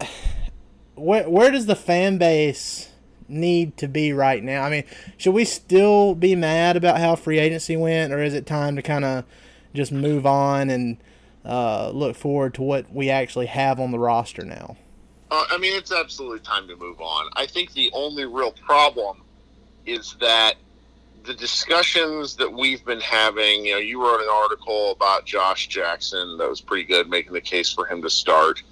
[0.95, 2.91] where where does the fan base
[3.29, 4.63] need to be right now?
[4.63, 4.85] I mean,
[5.17, 8.83] should we still be mad about how free agency went, or is it time to
[8.83, 9.25] kind of
[9.75, 10.99] just move on and
[11.45, 14.77] uh, look forward to what we actually have on the roster now?
[15.31, 17.29] Uh, I mean, it's absolutely time to move on.
[17.35, 19.24] I think the only real problem
[19.87, 20.55] is that
[21.25, 26.37] the discussions that we've been having, you know, you wrote an article about Josh Jackson
[26.39, 28.63] that was pretty good, making the case for him to start.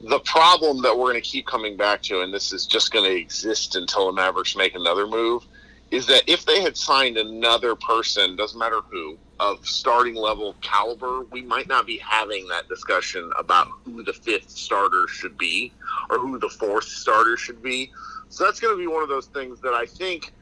[0.00, 3.04] The problem that we're going to keep coming back to, and this is just going
[3.04, 5.44] to exist until the Mavericks make another move,
[5.90, 11.24] is that if they had signed another person, doesn't matter who, of starting level caliber,
[11.30, 15.72] we might not be having that discussion about who the fifth starter should be
[16.08, 17.92] or who the fourth starter should be.
[18.30, 20.32] So that's going to be one of those things that I think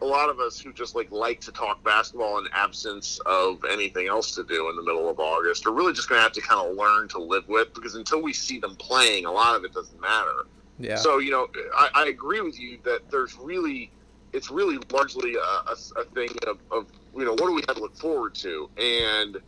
[0.00, 4.06] a lot of us who just like like to talk basketball in absence of anything
[4.08, 6.40] else to do in the middle of August are really just going to have to
[6.40, 9.64] kind of learn to live with because until we see them playing, a lot of
[9.64, 10.46] it doesn't matter.
[10.78, 10.96] Yeah.
[10.96, 13.90] So you know, I, I agree with you that there's really,
[14.32, 17.76] it's really largely a, a, a thing of, of you know what do we have
[17.76, 19.38] to look forward to, and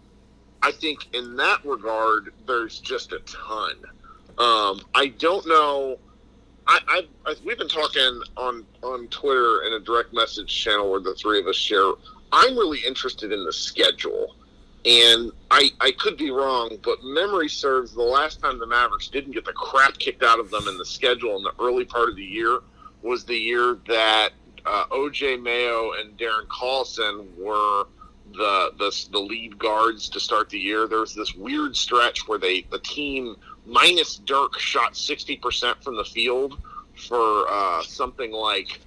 [0.63, 3.77] I think in that regard, there's just a ton.
[4.39, 5.99] Um, I don't know.
[6.71, 11.01] I, I, I we've been talking on on Twitter in a direct message channel where
[11.01, 11.93] the three of us share.
[12.33, 14.37] I'm really interested in the schedule,
[14.85, 19.33] and I I could be wrong, but memory serves the last time the Mavericks didn't
[19.33, 22.15] get the crap kicked out of them in the schedule in the early part of
[22.15, 22.61] the year
[23.03, 24.31] was the year that
[24.65, 27.87] uh, OJ Mayo and Darren Collison were
[28.33, 30.87] the, the the lead guards to start the year.
[30.87, 33.35] There was this weird stretch where they the team
[33.71, 36.61] minus Dirk shot sixty percent from the field
[36.97, 38.81] for uh, something like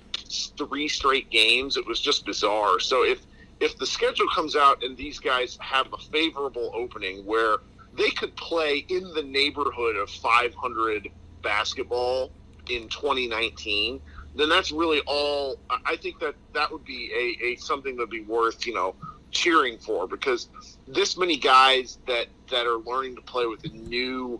[0.58, 1.78] three straight games.
[1.78, 2.80] It was just bizarre.
[2.80, 3.22] So if
[3.60, 7.58] if the schedule comes out and these guys have a favorable opening where
[7.96, 11.10] they could play in the neighborhood of 500
[11.41, 12.32] basketball
[12.69, 14.02] in 2019
[14.36, 18.10] then that's really all I I think that that would be a, a something that'd
[18.10, 18.96] be worth you know
[19.32, 20.50] cheering for because
[20.88, 24.39] this many guys that that are learning to play with a new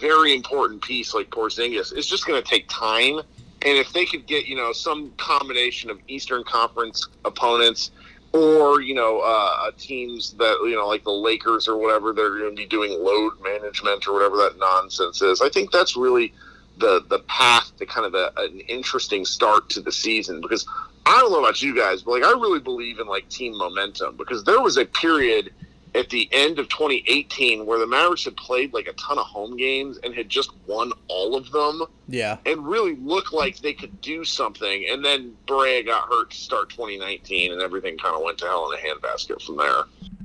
[0.00, 1.96] very important piece like Porzingis.
[1.96, 3.20] Is just going to take time
[3.64, 7.90] and if they could get you know some combination of Eastern Conference opponents
[8.32, 12.56] or you know uh, teams that you know like the Lakers or whatever they're going
[12.56, 16.32] to be doing load management or whatever that nonsense is I think that's really
[16.78, 20.66] the the path to kind of a, an interesting start to the season because
[21.04, 24.16] I don't know about you guys, but like I really believe in like team momentum
[24.16, 25.52] because there was a period
[25.94, 29.56] at the end of 2018 where the Mavericks had played like a ton of home
[29.58, 32.38] games and had just won all of them Yeah.
[32.46, 34.86] and really looked like they could do something.
[34.90, 38.70] And then Barea got hurt to start 2019, and everything kind of went to hell
[38.72, 39.84] in a handbasket from there.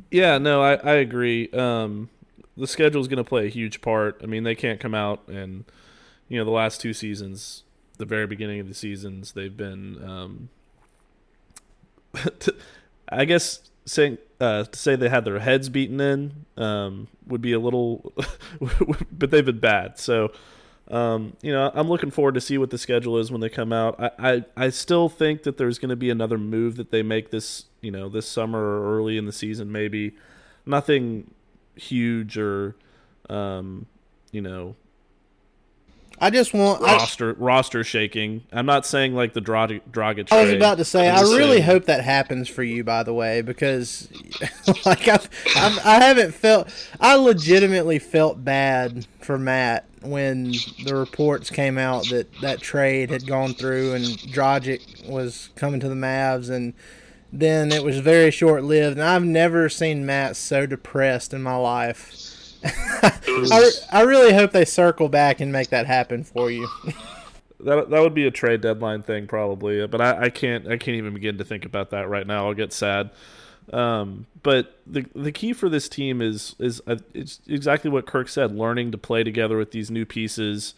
[0.10, 1.50] Yeah, no, I, I agree.
[1.52, 2.10] Um,
[2.56, 4.22] the schedule is going to play a huge part.
[4.24, 5.66] I mean, they can't come out and,
[6.30, 7.64] you know, the last two seasons,
[7.98, 10.50] the very beginning of the seasons, they've been, um,
[13.10, 17.54] I guess, saying uh, to say they had their heads beaten in um, would be
[17.54, 18.14] a little,
[19.12, 19.98] but they've been bad.
[19.98, 20.32] So,
[20.90, 23.74] um, you know, I'm looking forward to see what the schedule is when they come
[23.74, 24.00] out.
[24.00, 27.32] I, I, I still think that there's going to be another move that they make
[27.32, 30.16] this, you know, this summer or early in the season, maybe.
[30.66, 31.32] Nothing
[31.76, 32.76] huge or,
[33.30, 33.86] um,
[34.32, 34.76] you know,
[36.20, 36.82] I just want.
[36.82, 38.44] I, roster roster shaking.
[38.52, 41.64] I'm not saying like the Dragic, Dragic I was about to say, I really saying-
[41.64, 44.10] hope that happens for you, by the way, because
[44.86, 50.54] like I've, I've, I haven't felt, I legitimately felt bad for Matt when
[50.86, 55.90] the reports came out that that trade had gone through and Dragic was coming to
[55.90, 56.74] the Mavs, and
[57.32, 61.56] then it was very short lived, and I've never seen Matt so depressed in my
[61.56, 62.34] life.
[63.28, 66.68] Was, I, I really hope they circle back and make that happen for you.
[67.60, 70.98] that that would be a trade deadline thing probably, but I, I can't I can't
[70.98, 72.48] even begin to think about that right now.
[72.48, 73.12] I'll get sad.
[73.74, 78.30] Um, but the the key for this team is is uh, it's exactly what Kirk
[78.30, 80.74] said: learning to play together with these new pieces,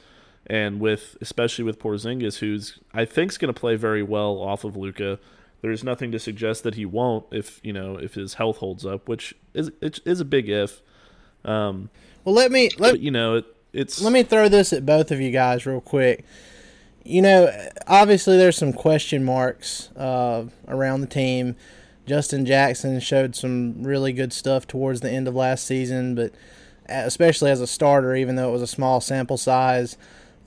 [0.47, 4.63] and with especially with Porzingis, who's I think is going to play very well off
[4.63, 5.19] of Luka.
[5.61, 9.07] There's nothing to suggest that he won't if you know if his health holds up,
[9.07, 10.81] which is it is a big if.
[11.45, 11.89] Um,
[12.23, 15.11] Well, let me let but you know it, it's let me throw this at both
[15.11, 16.25] of you guys real quick.
[17.03, 21.55] You know, obviously there's some question marks uh, around the team.
[22.05, 26.33] Justin Jackson showed some really good stuff towards the end of last season, but
[26.87, 29.97] especially as a starter, even though it was a small sample size.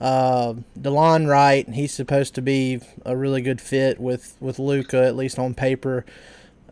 [0.01, 5.15] Uh, Delon Wright, he's supposed to be a really good fit with with Luka, at
[5.15, 6.05] least on paper.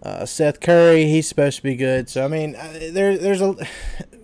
[0.04, 2.10] Uh, Seth Curry, he's supposed to be good.
[2.10, 3.56] So I mean, uh, there there's a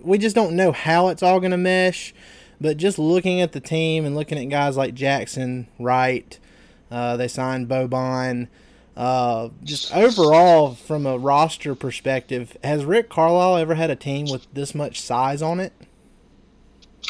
[0.02, 2.14] we just don't know how it's all going to mesh.
[2.60, 6.38] But just looking at the team and looking at guys like Jackson, Wright,
[6.90, 8.48] uh, they signed Boban.
[8.96, 14.52] Uh, just overall, from a roster perspective, has Rick Carlisle ever had a team with
[14.52, 15.72] this much size on it?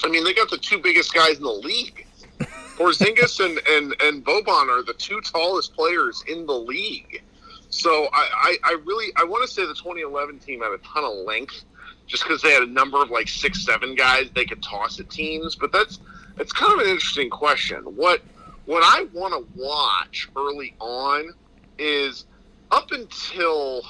[0.04, 2.06] I mean, they got the two biggest guys in the league.
[2.76, 7.22] Porzingis and, and, and Boban are the two tallest players in the league.
[7.70, 11.04] So I, I, I really I want to say the 2011 team had a ton
[11.04, 11.64] of length,
[12.06, 15.10] just because they had a number of like six seven guys they could toss at
[15.10, 15.54] teams.
[15.54, 16.00] But that's
[16.38, 17.78] it's kind of an interesting question.
[17.84, 18.22] What
[18.64, 21.32] what I want to watch early on
[21.78, 22.26] is
[22.70, 23.82] up until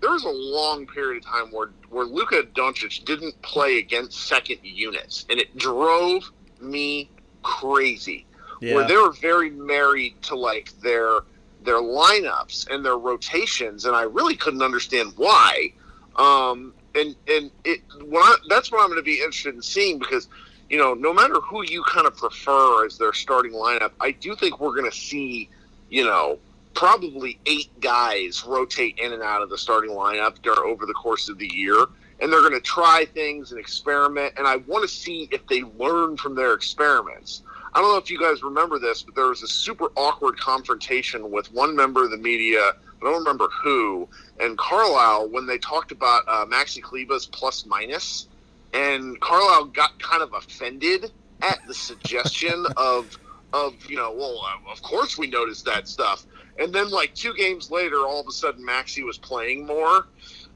[0.00, 4.58] there was a long period of time where where Luka Doncic didn't play against second
[4.62, 6.30] units, and it drove
[6.60, 7.10] me
[7.42, 8.26] crazy.
[8.60, 11.20] Where they were very married to like their
[11.64, 15.72] their lineups and their rotations, and I really couldn't understand why.
[16.16, 19.98] Um, and and it when I, that's what I'm going to be interested in seeing
[19.98, 20.28] because
[20.68, 24.34] you know no matter who you kind of prefer as their starting lineup, I do
[24.34, 25.48] think we're going to see
[25.90, 26.38] you know
[26.74, 31.28] probably eight guys rotate in and out of the starting lineup dur- over the course
[31.28, 31.86] of the year.
[32.20, 34.34] And they're going to try things and experiment.
[34.36, 37.42] And I want to see if they learn from their experiments.
[37.78, 41.30] I don't know if you guys remember this, but there was a super awkward confrontation
[41.30, 42.60] with one member of the media.
[42.60, 44.08] I don't remember who.
[44.40, 48.26] And Carlisle, when they talked about uh, Maxi Kleber's plus minus,
[48.74, 53.16] and Carlisle got kind of offended at the suggestion of
[53.52, 56.26] of you know, well, uh, of course we noticed that stuff.
[56.58, 59.98] And then like two games later, all of a sudden Maxi was playing more.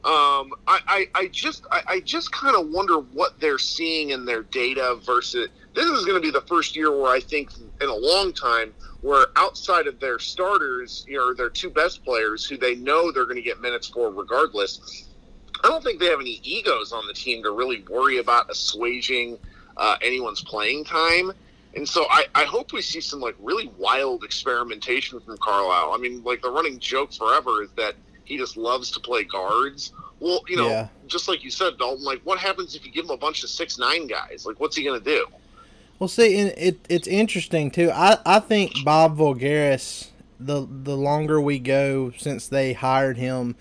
[0.05, 4.25] Um, I, I, I just I, I just kind of wonder what they're seeing in
[4.25, 7.89] their data versus this is going to be the first year where I think in
[7.89, 12.57] a long time where outside of their starters, you know, their two best players who
[12.57, 15.09] they know they're going to get minutes for regardless.
[15.65, 19.39] I don't think they have any egos on the team to really worry about assuaging
[19.77, 21.33] uh, anyone's playing time.
[21.75, 25.93] And so I, I hope we see some like really wild experimentation from Carlisle.
[25.95, 29.93] I mean, like the running joke forever is that he just loves to play guards.
[30.21, 30.89] Well, you know, Yeah.
[31.07, 33.49] just like you said, Dalton, like what happens if you give him a bunch of
[33.51, 34.45] six nine guys?
[34.47, 35.27] Like what's he gonna do?
[36.03, 37.89] Well, see, and it it's interesting too.
[37.95, 40.09] I, I think Bob Voulgaris,
[40.41, 43.55] the the longer we go since they hired him,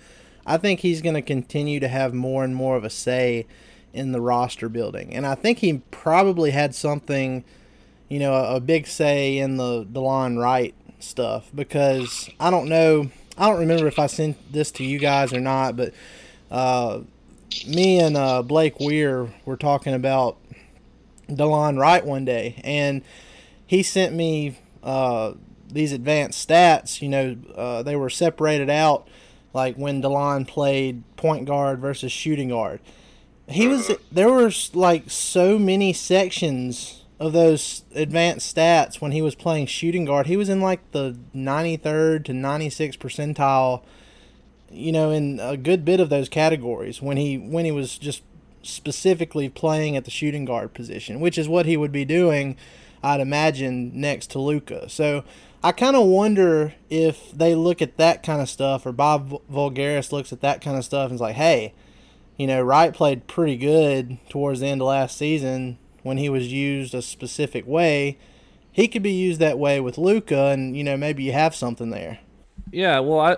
[0.43, 3.45] I think he's going to continue to have more and more of a say
[3.93, 7.43] in the roster building, and I think he probably had something,
[8.09, 13.11] you know, a, a big say in the Delon Wright stuff because I don't know,
[13.37, 15.93] I don't remember if I sent this to you guys or not, but
[16.49, 17.01] uh,
[17.67, 20.37] me and uh, Blake Weir were talking about
[21.37, 23.01] Delon Wright one day, and
[23.65, 25.33] he sent me uh,
[25.67, 27.01] these advanced stats.
[27.01, 29.07] You know, uh, they were separated out,
[29.53, 32.79] like when Delon played point guard versus shooting guard.
[33.47, 39.35] He was there were like so many sections of those advanced stats when he was
[39.35, 40.27] playing shooting guard.
[40.27, 43.83] He was in like the 93rd to 96 percentile
[44.71, 48.23] you know, in a good bit of those categories when he when he was just
[48.63, 52.57] specifically playing at the shooting guard position, which is what he would be doing,
[53.03, 54.89] I'd imagine, next to Luka.
[54.89, 55.23] So
[55.63, 60.11] I kind of wonder if they look at that kind of stuff, or Bob Voulgaris
[60.11, 61.73] looks at that kind of stuff and is like, hey,
[62.37, 65.77] you know, Wright played pretty good towards the end of last season.
[66.03, 68.17] when he was used a specific way,
[68.71, 71.91] he could be used that way with Luka, and you know maybe you have something
[71.91, 72.19] there.
[72.71, 73.37] Yeah, well, I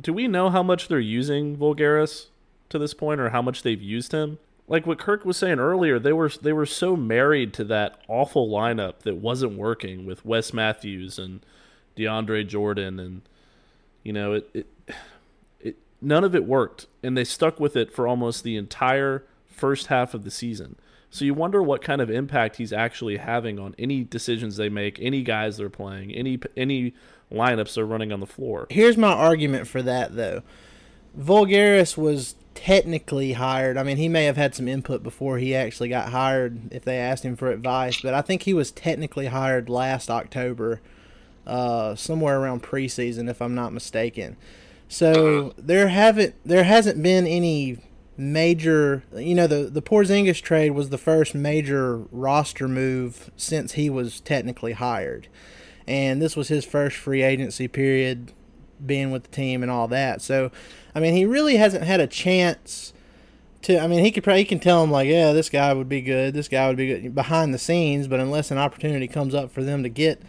[0.00, 2.26] do we know how much they're using Voulgaris
[2.68, 4.38] to this point, or how much they've used him?
[4.68, 8.48] Like what Kirk was saying earlier, they were they were so married to that awful
[8.48, 11.44] lineup that wasn't working with Wes Matthews and
[11.96, 13.22] DeAndre Jordan, and
[14.02, 14.66] you know it, it
[15.60, 19.86] it none of it worked, and they stuck with it for almost the entire first
[19.86, 20.76] half of the season.
[21.10, 24.98] So you wonder what kind of impact he's actually having on any decisions they make,
[25.00, 26.92] any guys they're playing, any any
[27.32, 28.66] lineups they're running on the floor.
[28.70, 30.42] Here's my argument for that, though.
[31.18, 33.76] Voulgaris was technically hired.
[33.76, 36.98] I mean, he may have had some input before he actually got hired if they
[36.98, 40.80] asked him for advice, but I think he was technically hired last October,
[41.46, 44.36] uh, somewhere around preseason, if I'm not mistaken.
[44.88, 47.78] So there haven't there hasn't been any
[48.16, 49.04] major.
[49.14, 54.20] You know, the the Porzingis trade was the first major roster move since he was
[54.20, 55.28] technically hired,
[55.86, 58.32] and this was his first free agency period,
[58.84, 60.22] being with the team and all that.
[60.22, 60.50] So,
[60.96, 62.94] I mean, he really hasn't had a chance.
[63.62, 65.90] To, I mean, he could probably he can tell him like, yeah, this guy would
[65.90, 69.34] be good, this guy would be good behind the scenes, but unless an opportunity comes
[69.34, 70.22] up for them to get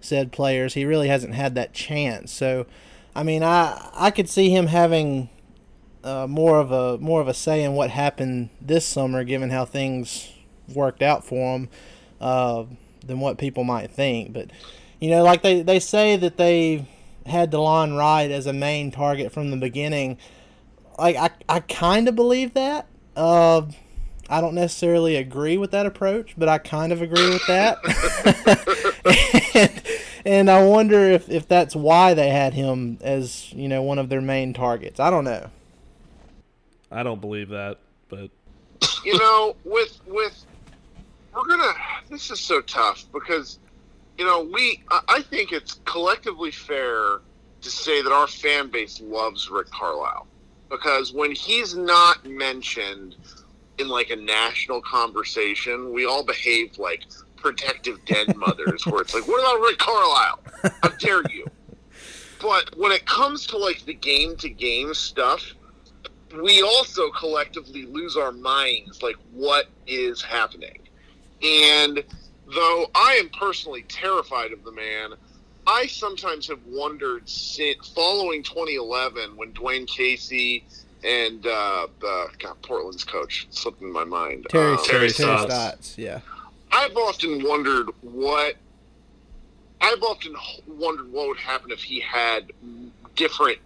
[0.00, 2.32] said players, he really hasn't had that chance.
[2.32, 2.64] So,
[3.14, 5.28] I mean, I I could see him having
[6.02, 9.66] uh, more of a more of a say in what happened this summer, given how
[9.66, 10.32] things
[10.74, 11.68] worked out for him,
[12.22, 12.64] uh,
[13.06, 14.32] than what people might think.
[14.32, 14.52] But
[15.00, 16.86] you know, like they they say that they
[17.26, 20.18] had Delon Wright as a main target from the beginning.
[20.98, 22.86] Like I I kind of believe that.
[23.16, 23.62] Uh,
[24.28, 27.78] I don't necessarily agree with that approach, but I kind of agree with that.
[29.54, 29.82] and,
[30.24, 34.08] and I wonder if, if that's why they had him as, you know, one of
[34.08, 34.98] their main targets.
[34.98, 35.50] I don't know.
[36.90, 38.30] I don't believe that, but
[39.04, 40.46] you know, with with
[41.34, 41.72] we're gonna.
[42.08, 43.58] This is so tough because
[44.18, 44.82] you know we.
[44.90, 47.20] I think it's collectively fair
[47.60, 50.26] to say that our fan base loves Rick Carlisle
[50.68, 53.16] because when he's not mentioned
[53.78, 57.04] in like a national conversation, we all behave like
[57.36, 60.40] protective dead mothers, where it's like, "What about Rick Carlisle?
[60.82, 61.46] How dare you?"
[62.40, 65.54] But when it comes to like the game to game stuff,
[66.42, 70.80] we also collectively lose our minds like what is happening.
[71.42, 72.04] And
[72.52, 75.14] though I am personally terrified of the man,
[75.66, 80.64] I sometimes have wondered since following 2011 when Dwane Casey
[81.02, 84.46] and uh, uh, God, Portland's coach slipped in my mind.
[84.50, 85.52] Terry, Um, Terry, Terry Stotts.
[85.52, 85.98] Stotts.
[85.98, 86.20] Yeah.
[86.72, 88.56] I've often wondered what
[89.80, 90.34] I've often
[90.66, 92.50] wondered what would happen if he had
[93.16, 93.60] different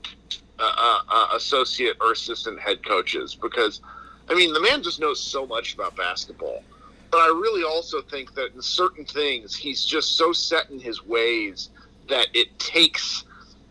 [0.59, 3.81] uh, uh, uh, associate or assistant head coaches because
[4.29, 6.63] I mean the man just knows so much about basketball.
[7.11, 11.05] But I really also think that in certain things he's just so set in his
[11.05, 11.71] ways
[12.09, 13.25] that it takes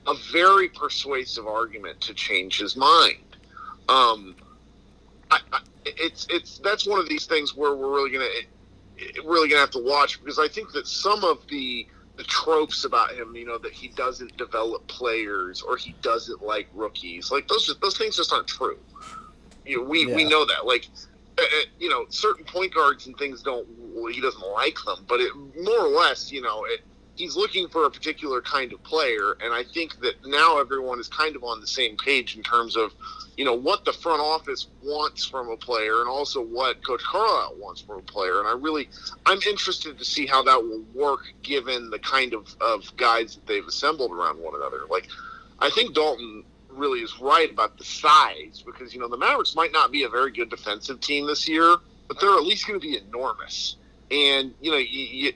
[0.08, 3.18] a very persuasive argument to change his mind.
[3.90, 4.36] Um,
[5.30, 9.62] I, I, it's it's that's one of these things where we're really gonna really gonna
[9.62, 13.46] have to watch because I think that some of the the tropes about him, you
[13.46, 18.18] know, that he doesn't develop players or he doesn't like rookies, like those those things
[18.18, 18.80] just aren't true.
[19.66, 20.88] You know, we we know that, like.
[21.38, 23.68] Uh, uh, You know, certain point guards and things don't.
[24.12, 25.32] He doesn't like them, but it
[25.62, 26.82] more or less, you know, it,
[27.16, 31.08] he's looking for a particular kind of player, and I think that now everyone is
[31.08, 32.94] kind of on the same page in terms of,
[33.38, 37.56] you know, what the front office wants from a player, and also what Coach Carlisle
[37.58, 38.40] wants from a player.
[38.40, 38.88] And I really,
[39.26, 43.48] I'm interested to see how that will work given the kind of of guys that
[43.48, 44.82] they've assembled around one another.
[44.90, 45.08] Like,
[45.60, 46.44] I think Dalton
[46.78, 50.10] really is right about the size because you know the Mavericks might not be a
[50.10, 53.76] very good defensive team this year, but they're at least going to be enormous.
[54.12, 55.34] And you know, you, you,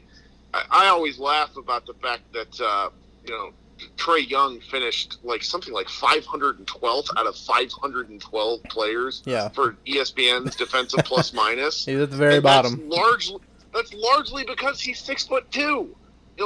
[0.54, 2.90] I, always laugh about the fact that uh,
[3.26, 3.52] you know
[3.98, 9.50] Trae Young finished like something like 512th out of 512 players Yeah.
[9.50, 11.86] for ESPN's defensive plus minus.
[11.88, 12.78] He's at the very And bottom.
[12.90, 13.40] That's largely
[13.74, 15.96] that's largely because he's six foot two.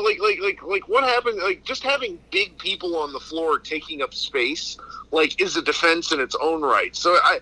[0.04, 1.40] Like like like like what happened?
[1.42, 4.78] Like just having big people on the floor taking up space,
[5.12, 6.96] like, is a defense in its own right.
[6.96, 7.40] So I,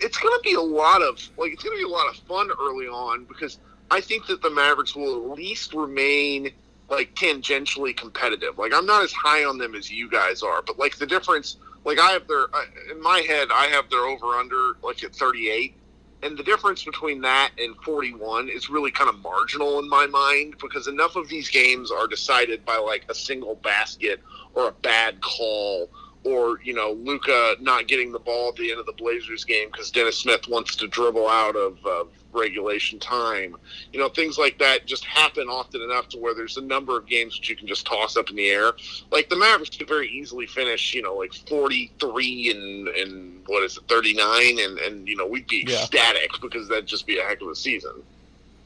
[0.00, 2.16] it's going to be a lot of like it's going to be a lot of
[2.22, 3.58] fun early on because
[3.90, 6.50] I think that the Mavericks will at least remain
[6.88, 8.58] like tangentially competitive.
[8.58, 11.56] Like I'm not as high on them as you guys are, but like the difference,
[11.84, 12.46] like I have their
[12.90, 15.74] in my head, I have their over under like at 38,
[16.22, 20.56] and the difference between that and 41 is really kind of marginal in my mind
[20.60, 24.20] because enough of these games are decided by like a single basket
[24.54, 25.88] or a bad call
[26.24, 29.68] or you know Luka not getting the ball at the end of the Blazers game
[29.70, 33.56] because Dennis Smith wants to dribble out of uh, regulation time.
[33.92, 37.06] You know things like that just happen often enough to where there's a number of
[37.06, 38.72] games that you can just toss up in the air.
[39.10, 43.76] Like the Mavericks could very easily finish, you know, like 43 and and what is
[43.76, 45.76] it, 39, and and you know we'd be Yeah.
[45.80, 48.02] ecstatic because that'd just be a heck of a season.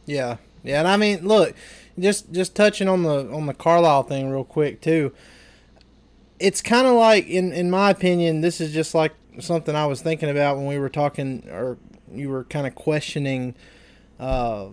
[0.06, 1.54] Yeah, yeah, and I mean, look,
[1.98, 5.12] just just touching on the on the Carlisle thing real quick too.
[6.40, 10.02] It's kind of like, in in my opinion, this is just like something I was
[10.02, 11.78] thinking about when we were talking, or
[12.14, 13.54] you were kind of questioning
[14.18, 14.68] uh,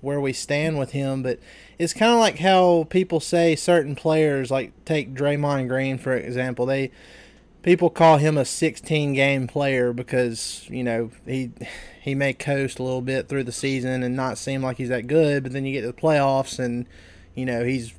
[0.00, 1.22] where we stand with him.
[1.22, 1.38] But
[1.78, 6.66] it's kind of like how people say certain players, like take Draymond Green for example,
[6.66, 6.90] they
[7.62, 11.50] people call him a 16 game player because you know he
[12.02, 15.06] he may coast a little bit through the season and not seem like he's that
[15.06, 16.86] good but then you get to the playoffs and
[17.34, 17.94] you know he's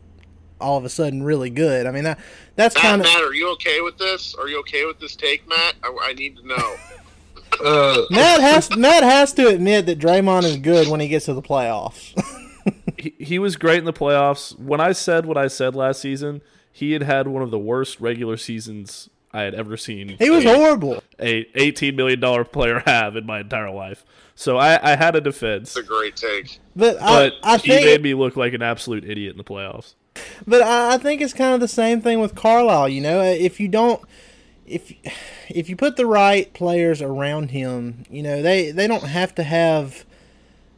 [0.62, 2.20] all of a sudden really good i mean that
[2.56, 4.34] that's kind of Matt, are you okay with this?
[4.36, 5.76] Are you okay with this take, Matt?
[5.84, 6.76] I, I need to know.
[7.64, 11.34] Uh, matt has matt has to admit that Draymond is good when he gets to
[11.34, 12.14] the playoffs
[12.98, 14.58] he, he was great in the playoffs.
[14.60, 16.42] When I said what I said last season,
[16.72, 20.16] he had had one of the worst regular seasons I had ever seen.
[20.18, 24.06] he was a, horrible a eighteen million dollar player have in my entire life.
[24.34, 26.60] So I, I had a defense, It's a great take.
[26.76, 29.44] but, but I, I he think made me look like an absolute idiot in the
[29.44, 29.94] playoffs.
[30.48, 32.90] But I, I think it's kind of the same thing with Carlisle.
[32.90, 34.02] You know, if you don't,
[34.66, 34.94] if
[35.50, 39.44] if you put the right players around him, you know they they don't have to
[39.44, 40.06] have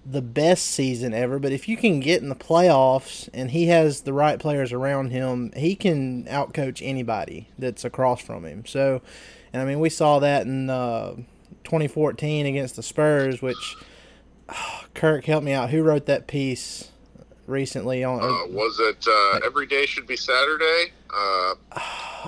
[0.05, 1.39] the best season ever.
[1.39, 5.11] But if you can get in the playoffs and he has the right players around
[5.11, 8.65] him, he can outcoach anybody that's across from him.
[8.65, 9.01] So,
[9.51, 11.15] and I mean, we saw that in uh,
[11.63, 13.75] 2014 against the Spurs, which.
[14.93, 15.69] Kirk, help me out.
[15.69, 16.89] Who wrote that piece
[17.47, 18.19] recently on?
[18.21, 20.91] Uh, was it uh, every day should be Saturday?
[21.09, 21.53] Uh,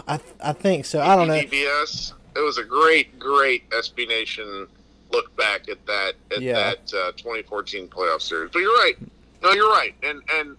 [0.07, 1.01] I th- I think so.
[1.01, 1.33] I don't know.
[1.39, 2.13] EBS.
[2.35, 4.67] It was a great, great SB Nation
[5.11, 6.53] look back at that at Yeah.
[6.53, 8.51] that uh, 2014 playoff series.
[8.51, 8.95] But you're right.
[9.43, 9.93] No, you're right.
[10.03, 10.55] And and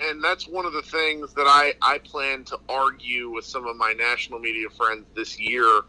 [0.00, 3.76] and that's one of the things that I I plan to argue with some of
[3.76, 5.82] my national media friends this year,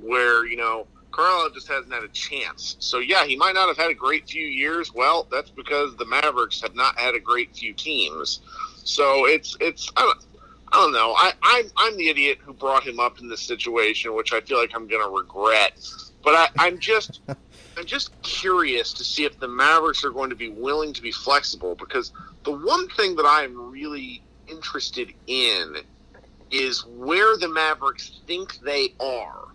[0.00, 0.86] where you know.
[1.14, 2.76] Carlisle just hasn't had a chance.
[2.80, 4.92] So yeah, he might not have had a great few years.
[4.92, 8.40] Well, that's because the Mavericks have not had a great few teams.
[8.82, 10.24] So it's it's I don't,
[10.72, 11.14] I don't know.
[11.16, 14.58] I, I'm I'm the idiot who brought him up in this situation, which I feel
[14.58, 15.80] like I'm going to regret.
[16.24, 20.36] But I, I'm just I'm just curious to see if the Mavericks are going to
[20.36, 22.12] be willing to be flexible because
[22.44, 25.76] the one thing that I'm really interested in
[26.50, 29.48] is where the Mavericks think they are.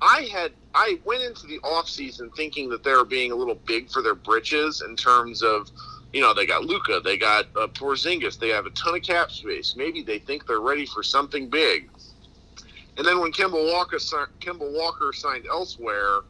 [0.00, 3.90] I had I went into the offseason thinking that they were being a little big
[3.90, 5.70] for their britches in terms of
[6.12, 9.30] you know, they got Luka, they got uh, Porzingis, they have a ton of cap
[9.30, 9.74] space.
[9.76, 11.90] Maybe they think they're ready for something big.
[12.96, 13.98] And then when Kemba Walker,
[14.40, 16.20] Kemba Walker signed elsewhere,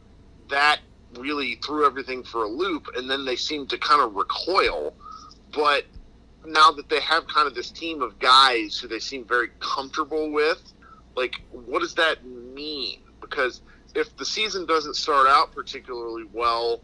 [0.49, 0.79] that
[1.17, 2.87] really threw everything for a loop.
[2.95, 4.93] And then they seemed to kind of recoil.
[5.53, 5.85] But
[6.45, 10.31] now that they have kind of this team of guys who they seem very comfortable
[10.31, 10.61] with,
[11.15, 12.99] like, what does that mean?
[13.29, 13.61] Because
[13.95, 16.81] if the season doesn't start out particularly well,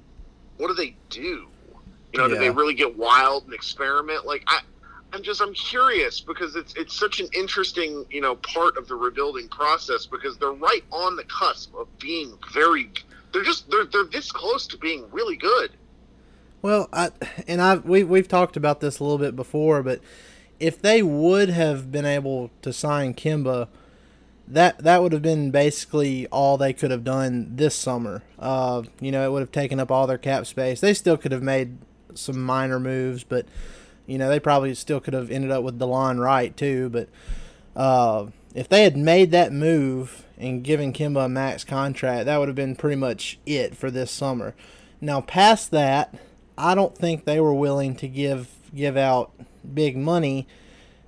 [0.58, 1.48] what do they do?
[2.12, 4.26] You know, do they really get wild and experiment?
[4.26, 4.60] Like I,
[5.14, 8.96] I'm just I'm curious because it's it's such an interesting you know part of the
[8.96, 12.92] rebuilding process because they're right on the cusp of being very.
[13.32, 15.72] They're just they're they're this close to being really good.
[16.62, 17.12] Well, I
[17.48, 20.02] and I we we've talked about this a little bit before, but
[20.60, 23.68] if they would have been able to sign Kemba,
[24.54, 28.24] that that would have been basically all they could have done this summer.
[28.38, 30.80] Uh, you know, it would have taken up all their cap space.
[30.80, 31.78] They still could have made
[32.14, 33.48] some minor moves, but
[34.06, 36.90] you know they probably still could have ended up with Delon Wright too.
[36.90, 37.10] But
[37.76, 42.48] uh, if they had made that move and given Kemba a max contract, that would
[42.48, 44.56] have been pretty much it for this summer.
[45.02, 46.14] Now, past that,
[46.58, 49.32] I don't think they were willing to give give out
[49.74, 50.48] big money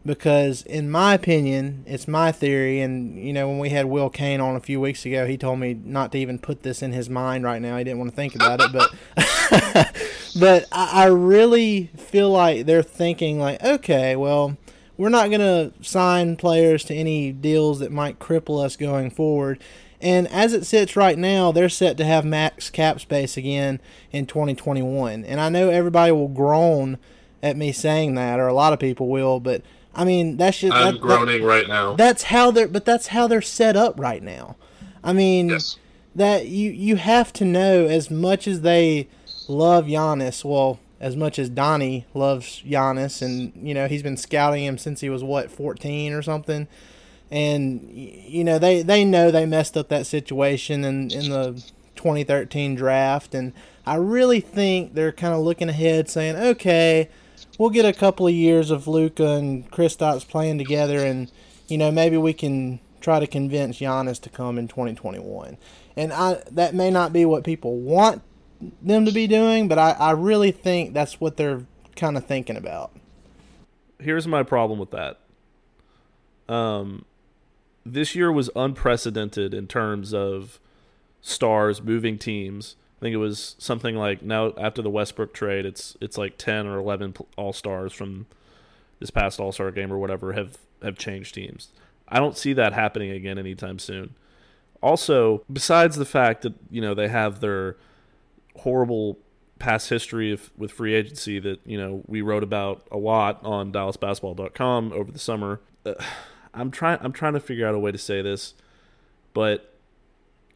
[0.06, 2.82] because, in my opinion, it's my theory.
[2.82, 5.60] And you know, when we had Will Kane on a few weeks ago, he told
[5.60, 7.78] me not to even put this in his mind right now.
[7.78, 8.94] He didn't want to think about it, but
[10.40, 14.58] but I, really feel like they're thinking like, okay, well,
[14.98, 19.60] we're not gonna sign players to any deals that might cripple us going forward.
[20.02, 23.80] And as it sits right now, they're set to have max cap space again
[24.12, 25.26] in 2021.
[25.26, 27.00] And I know everybody will groan
[27.42, 29.62] at me saying that, or a lot of people will, but
[29.96, 31.96] I mean that's just I'm that- that- groaning right now.
[31.96, 34.56] that's how they're but that's how they're set up right now.
[35.04, 35.78] I mean Yes.
[36.16, 39.08] that you you have to know as much as they
[39.48, 44.64] love Giannis, well, as much as Donnie loves Giannis and you know, he's been scouting
[44.66, 46.68] him since he was what, 14 or something.
[47.32, 51.62] and you know they they know they messed up that situation in in the
[51.96, 53.52] 2013 draft, and
[53.86, 57.10] I really think they're kind of looking ahead, saying, okay,
[57.58, 61.32] we'll get a couple of years of Luka and Kristaps playing together, and
[61.68, 65.58] you know maybe we can try to convince Giannis to come in 2021.
[65.96, 68.22] And I that may not be what people want
[68.82, 72.58] them to be doing, but I, I really think that's what they're kind of thinking
[72.58, 72.92] about.
[74.00, 75.20] Here's my problem with that.
[76.48, 77.06] Um,
[77.86, 80.60] this year was unprecedented in terms of
[81.22, 82.76] stars moving teams.
[83.06, 86.80] Think it was something like now after the Westbrook trade, it's it's like ten or
[86.80, 88.26] eleven All Stars from
[89.00, 91.70] this past All Star game or whatever have have changed teams.
[92.10, 94.16] I don't see that happening again anytime soon.
[94.82, 97.78] Also, besides the fact that you know they have their
[98.56, 99.20] horrible
[99.60, 103.72] past history of, with free agency that you know we wrote about a lot on
[103.72, 105.62] DallasBasketball.com over the summer.
[105.86, 105.94] Uh,
[106.56, 106.98] I'm trying.
[107.04, 108.56] I'm trying to figure out a way to say this,
[109.36, 109.76] but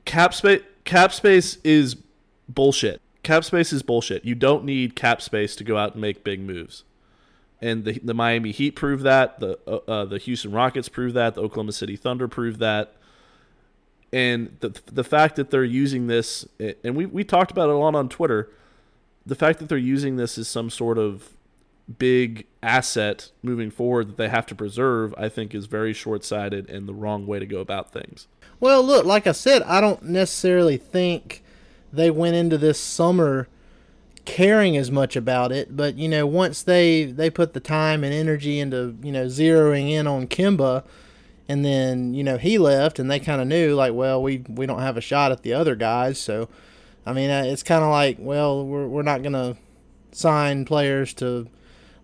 [0.06, 0.64] cap space.
[0.84, 1.96] Cap space is
[2.50, 3.02] bullshit.
[3.24, 4.26] Cap space is bullshit.
[4.26, 6.84] You don't need cap space to go out and make big moves.
[7.62, 9.40] And the the Miami Heat proved that.
[9.40, 11.36] The uh, uh, the Houston Rockets proved that.
[11.36, 12.96] The Oklahoma City Thunder proved that
[14.12, 16.48] and the the fact that they're using this
[16.84, 18.50] and we we talked about it a lot on Twitter
[19.26, 21.32] the fact that they're using this as some sort of
[21.98, 26.88] big asset moving forward that they have to preserve I think is very short-sighted and
[26.88, 28.28] the wrong way to go about things.
[28.60, 31.44] Well, look, like I said, I don't necessarily think
[31.92, 33.48] they went into this summer
[34.26, 38.14] caring as much about it, but you know, once they they put the time and
[38.14, 40.84] energy into, you know, zeroing in on Kemba,
[41.50, 44.66] and then you know he left and they kind of knew like well we we
[44.66, 46.48] don't have a shot at the other guys so
[47.06, 49.58] i mean uh, it's kind of like well we're, we're not to
[50.12, 51.48] sign players to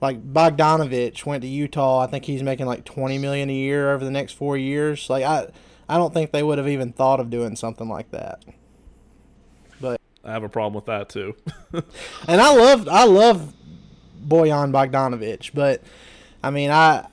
[0.01, 4.03] like bogdanovich went to utah i think he's making like 20 million a year over
[4.03, 5.47] the next four years like i
[5.88, 8.43] i don't think they would have even thought of doing something like that
[10.26, 11.36] I have a problem with that too.
[12.28, 13.53] and i love i love
[14.28, 15.84] boyan bogdanovich but
[16.43, 17.05] i mean i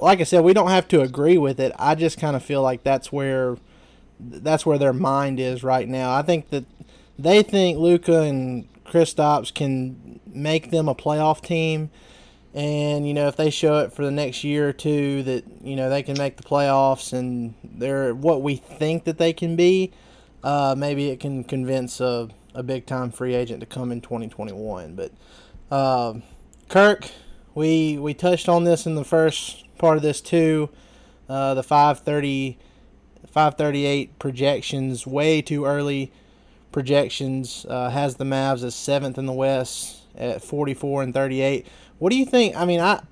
[0.00, 1.72] like I said, we don't have to agree with it.
[1.78, 3.56] I just kind of feel like that's where
[4.18, 6.14] that's where their mind is right now.
[6.14, 6.64] I think that
[7.18, 11.90] they think Luka and Kristaps can make them a playoff team,
[12.54, 15.76] and you know if they show it for the next year or two that you
[15.76, 19.92] know they can make the playoffs and they're what we think that they can be,
[20.42, 24.94] uh, maybe it can convince a, a big time free agent to come in 2021.
[24.94, 25.12] But
[25.70, 26.14] uh,
[26.68, 27.10] Kirk,
[27.54, 30.70] we we touched on this in the first part of this too.
[31.28, 32.56] Uh, the 530,
[33.28, 36.12] 538 projections, way too early
[36.72, 41.66] projections, uh, has the Mavs as seventh in the West at 44 and 38.
[41.98, 42.56] What do you think?
[42.56, 43.02] I mean, I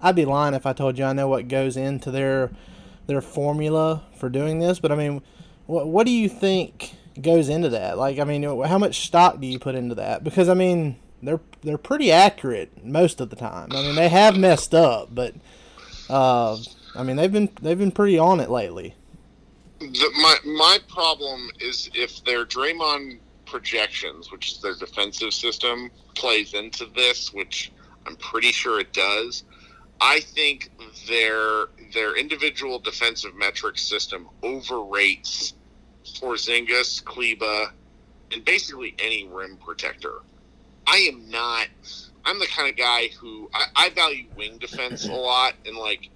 [0.00, 2.50] I'd be lying if I told you I know what goes into their
[3.06, 5.22] their formula for doing this, but I mean,
[5.66, 7.98] what what do you think goes into that?
[7.98, 10.24] Like, I mean, how much stock do you put into that?
[10.24, 13.72] Because I mean, they're they're pretty accurate most of the time.
[13.72, 15.34] I mean, they have messed up, but
[16.08, 16.56] uh,
[16.94, 18.94] I mean, they've been they've been pretty on it lately.
[19.80, 26.54] The, my my problem is if their Draymond projections, which is their defensive system, plays
[26.54, 27.72] into this, which
[28.06, 29.44] I'm pretty sure it does.
[30.00, 30.70] I think
[31.08, 35.54] their their individual defensive metric system overrates
[36.08, 37.72] Porzingis, Kleber,
[38.32, 40.22] and basically any rim protector.
[40.86, 41.68] I am not.
[42.24, 46.10] I'm the kind of guy who I, I value wing defense a lot, and like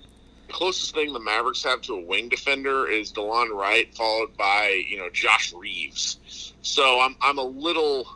[0.47, 4.83] the closest thing the Mavericks have to a wing defender is Delon Wright, followed by
[4.89, 6.53] you know Josh Reaves.
[6.63, 8.07] So I'm I'm a little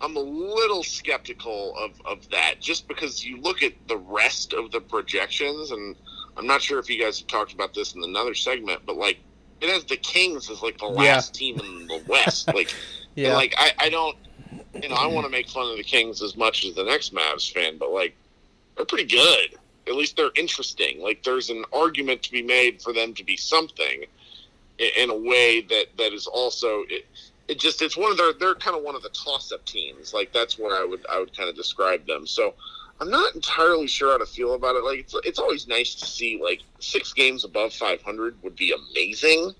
[0.00, 4.70] I'm a little skeptical of, of that just because you look at the rest of
[4.70, 5.96] the projections and
[6.36, 9.18] I'm not sure if you guys have talked about this in another segment, but like
[9.60, 12.48] it has the Kings as like the last team in the West.
[12.54, 12.72] Like
[13.14, 13.34] Yeah.
[13.34, 14.16] like I, I don't
[14.82, 17.12] you know, I want to make fun of the Kings as much as the next
[17.12, 18.14] Mavs fan, but like
[18.76, 19.58] they're pretty good.
[19.88, 21.02] At least they're interesting.
[21.02, 24.04] Like there's an argument to be made for them to be something
[24.78, 27.06] in a way that that is also it,
[27.48, 30.14] it just it's one of their they're kind of one of the toss up teams.
[30.14, 32.26] Like that's where I would I would kind of describe them.
[32.26, 32.54] So
[33.00, 34.84] I'm not entirely sure how to feel about it.
[34.84, 39.52] Like it's it's always nice to see like six games above 500 would be amazing.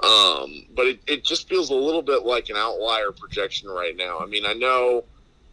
[0.00, 4.18] Um, but it, it just feels a little bit like an outlier projection right now.
[4.20, 5.04] I mean, I know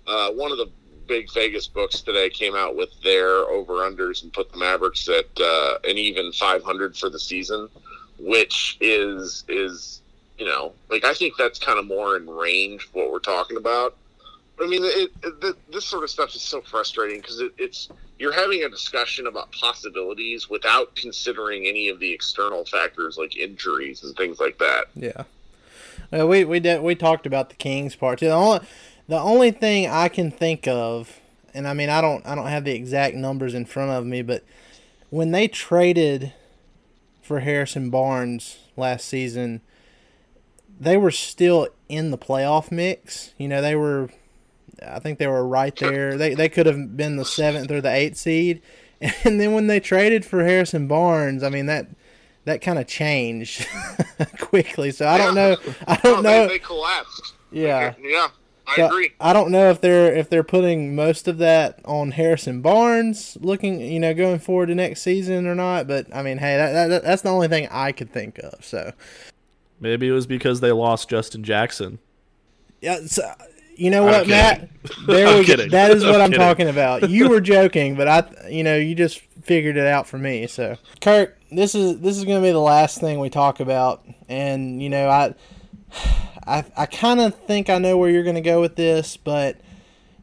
[0.05, 0.69] uh, one of the
[1.07, 5.25] big Vegas books today came out with their over unders and put the Mavericks at
[5.39, 7.69] uh, an even 500 for the season,
[8.19, 10.01] which is is
[10.37, 13.95] you know like I think that's kind of more in range what we're talking about.
[14.61, 17.89] I mean, it, it, th this sort of stuff is so frustrating because it, it's
[18.17, 24.03] you're having a discussion about possibilities without considering any of the external factors like injuries
[24.03, 24.85] and things like that.
[24.95, 25.23] Yeah.
[26.11, 28.27] Well, we we did we talked about the Kings part too.
[28.27, 28.59] The only
[29.07, 31.19] the only thing I can think of,
[31.53, 34.21] and I mean I don't I don't have the exact numbers in front of me,
[34.21, 34.43] but
[35.09, 36.33] when they traded
[37.21, 39.61] for Harrison Barnes last season,
[40.79, 43.33] they were still in the playoff mix.
[43.37, 44.09] You know, they were
[44.85, 46.17] I think they were right there.
[46.17, 48.61] They they could have been the seventh or the eighth seed.
[49.25, 51.87] And then when they traded for Harrison Barnes, I mean that
[52.45, 53.67] that kind of changed
[54.39, 54.91] quickly.
[54.91, 55.57] So I don't know.
[55.85, 56.41] I don't oh, No, know.
[56.47, 57.33] They, they collapsed.
[57.51, 57.93] Yeah.
[58.01, 58.29] Yeah,
[58.65, 59.11] I So, agree.
[59.19, 63.81] I don't know if they're if they're putting most of that on Harrison Barnes, looking
[63.81, 65.87] you know going forward to next season or not.
[65.87, 68.63] But I mean, hey, that, that that's the only thing I could think of.
[68.63, 68.93] So
[69.81, 71.99] Maybe it was because they lost Justin Jackson.
[72.81, 73.29] yeah, so,
[73.77, 74.27] you know what.
[74.27, 74.69] Matt?
[75.07, 75.55] There I'm we go.
[75.55, 77.09] That is what I'm I'm talking about.
[77.09, 80.45] You were joking, but I, you know, you just figured it out for me.
[80.45, 84.05] So, Kirk, this is this is going to be the last thing we talk about,
[84.29, 85.33] and you know, I,
[86.45, 89.59] I, I kind of think I know where you're going to go with this, but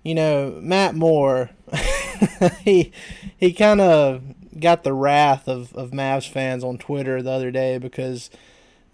[0.05, 1.51] you know, Matt Moore,
[2.61, 2.93] he
[3.37, 4.23] he kind of
[4.61, 8.31] got the wrath of of Mavs fans on Twitter the other day because.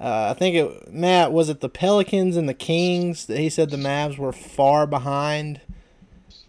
[0.01, 3.70] Uh, I think it Matt was it the Pelicans and the Kings that he said
[3.70, 5.61] the Mavs were far behind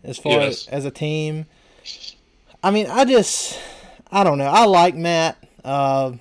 [0.03, 0.67] as far Yes.
[0.67, 1.45] as, as a team.
[2.63, 3.59] I mean, I just
[4.11, 4.45] I don't know.
[4.47, 6.13] I like Matt, uh,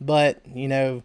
[0.00, 1.02] but you know,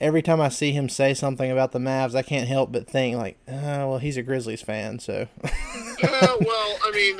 [0.00, 3.16] every time I see him say something about the Mavs, I can't help but think
[3.16, 7.18] like, oh, well, he's a Grizzlies fan, so yeah, well, I mean,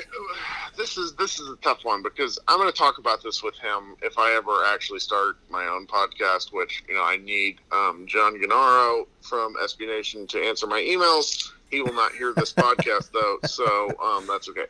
[0.77, 3.57] this is this is a tough one because I'm going to talk about this with
[3.57, 6.53] him if I ever actually start my own podcast.
[6.53, 11.53] Which you know, I need um, John Gennaro from SB Nation to answer my emails.
[11.71, 14.67] He will not hear this podcast though, so um, that's okay.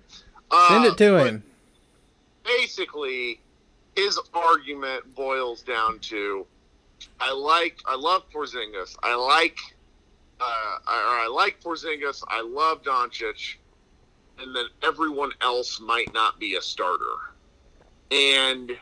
[0.51, 1.43] Uh, send it to him.
[2.45, 3.41] Basically,
[3.97, 6.47] his argument boils down to,
[7.21, 8.97] I like, I love Porzingis.
[9.03, 9.57] I like,
[10.41, 12.23] uh, I, or I like Porzingis.
[12.29, 13.57] I love Doncic
[14.43, 17.17] and then everyone else might not be a starter.
[18.11, 18.77] And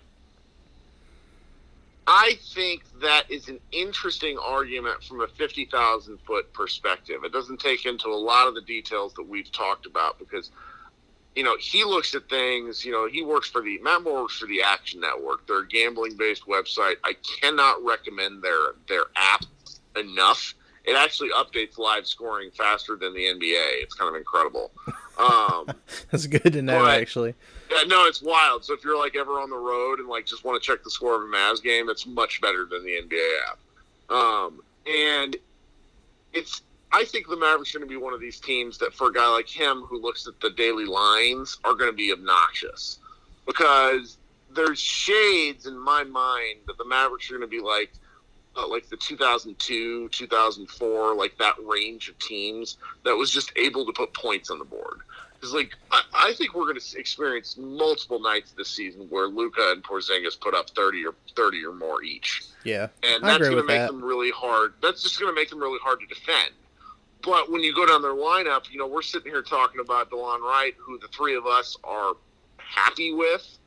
[2.06, 7.22] I think that is an interesting argument from a 50,000 foot perspective.
[7.22, 10.50] It doesn't take into a lot of the details that we've talked about because,
[11.36, 14.38] you know, he looks at things, you know, he works for the, Matt Moore works
[14.38, 15.46] for the Action Network.
[15.46, 16.96] They're a gambling based website.
[17.04, 19.44] I cannot recommend their, their app
[19.96, 20.54] enough.
[20.84, 23.82] It actually updates live scoring faster than the NBA.
[23.82, 24.70] It's kind of incredible.
[25.18, 25.66] Um,
[26.10, 27.34] That's good to know, but- actually.
[27.70, 28.64] yeah, no, it's wild.
[28.64, 30.90] So if you're like ever on the road and like just want to check the
[30.90, 33.58] score of a Mavs game, it's much better than the NBA app.
[34.14, 35.36] Um, and
[36.32, 36.62] it's,
[36.92, 39.12] I think the Mavericks are going to be one of these teams that, for a
[39.12, 42.98] guy like him who looks at the daily lines, are going to be obnoxious
[43.46, 44.16] because
[44.52, 47.92] there's shades in my mind that the Mavericks are going to be like,
[48.56, 53.92] uh, like the 2002, 2004, like that range of teams that was just able to
[53.92, 55.00] put points on the board.
[55.34, 59.72] Because like I, I think we're going to experience multiple nights this season where Luka
[59.72, 63.62] and Porzingis put up 30 or 30 or more each Yeah, and that's going to
[63.62, 63.86] make that.
[63.90, 64.74] them really hard.
[64.82, 66.52] That's just going to make them really hard to defend.
[67.22, 70.40] But when you go down their lineup, you know, we're sitting here talking about Delon
[70.40, 72.14] Wright, who the three of us are
[72.56, 73.58] happy with.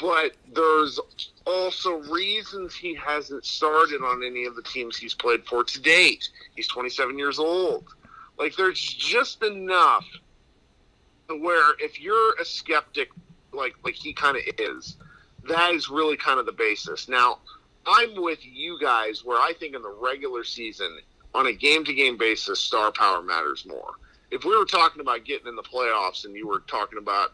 [0.00, 0.98] But there's
[1.46, 6.28] also reasons he hasn't started on any of the teams he's played for to date.
[6.54, 7.84] He's 27 years old.
[8.38, 10.06] Like, there's just enough
[11.28, 13.10] where if you're a skeptic,
[13.52, 14.96] like like he kind of is,
[15.48, 17.08] that is really kind of the basis.
[17.08, 17.38] Now,
[17.86, 20.98] I'm with you guys where I think in the regular season,
[21.34, 23.94] on a game to game basis, star power matters more.
[24.30, 27.32] If we were talking about getting in the playoffs and you were talking about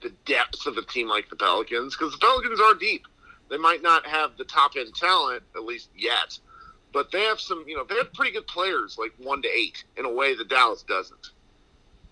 [0.00, 3.06] the depth of a team like the Pelicans, because the Pelicans are deep.
[3.48, 6.38] They might not have the top end talent, at least yet,
[6.92, 9.84] but they have some, you know, they have pretty good players like one to eight
[9.96, 11.30] in a way that Dallas doesn't.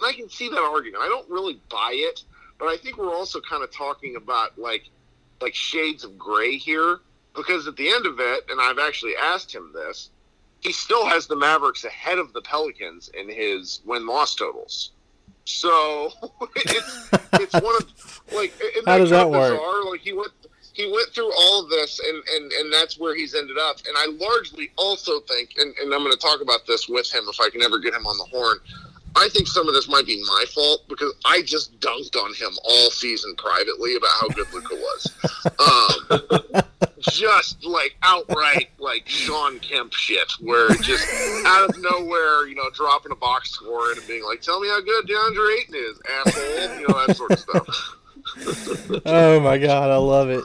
[0.00, 1.02] And I can see that argument.
[1.02, 2.24] I don't really buy it,
[2.58, 4.84] but I think we're also kind of talking about like
[5.40, 7.00] like shades of gray here
[7.34, 10.10] because at the end of it, and I've actually asked him this,
[10.60, 14.92] he still has the Mavericks ahead of the Pelicans in his win loss totals.
[15.46, 16.10] So
[16.56, 18.52] it's it's one of like
[18.84, 19.52] How does that work?
[19.52, 19.84] Bizarre.
[19.90, 20.32] Like he went
[20.72, 23.78] he went through all of this and, and, and that's where he's ended up.
[23.86, 27.40] And I largely also think and, and I'm gonna talk about this with him if
[27.40, 28.58] I can ever get him on the horn.
[29.18, 32.50] I think some of this might be my fault because I just dunked on him
[32.64, 35.12] all season privately about how good Luka was.
[35.58, 36.42] Um,
[37.12, 41.06] just like outright like Shawn Kemp shit, where just
[41.46, 44.80] out of nowhere, you know, dropping a box score and being like, "Tell me how
[44.80, 47.96] good DeAndre Ayton is, asshole," you know, that sort of stuff.
[49.06, 50.44] oh my god, I love it.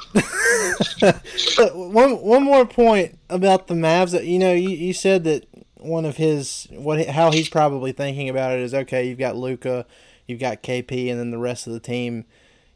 [1.73, 5.47] one one more point about the Mavs that you know you, you said that
[5.77, 9.85] one of his what how he's probably thinking about it is okay, you've got Luka,
[10.27, 12.25] you've got KP, and then the rest of the team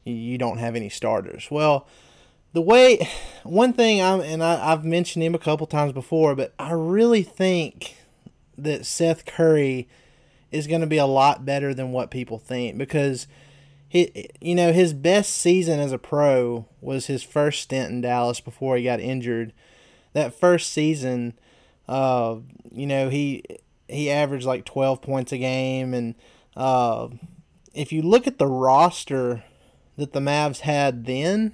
[0.04, 1.50] you, you don't have any starters.
[1.52, 1.88] Well,
[2.56, 3.08] the way
[3.44, 7.22] one thing I'm and I, I've mentioned him a couple times before, but I really
[7.22, 7.98] think
[8.58, 9.90] that Seth Curry
[10.52, 13.28] is going to be a lot better than what people think because
[13.90, 18.40] he, you know, his best season as a pro was his first stint in Dallas
[18.40, 19.52] before he got injured.
[20.14, 21.34] That first season,
[21.90, 22.38] uh,
[22.72, 23.44] you know, he
[23.90, 26.16] he averaged like 12 points a game and
[26.56, 27.10] uh,
[27.74, 29.44] if you look at the roster
[29.98, 31.54] that the Mavs had then,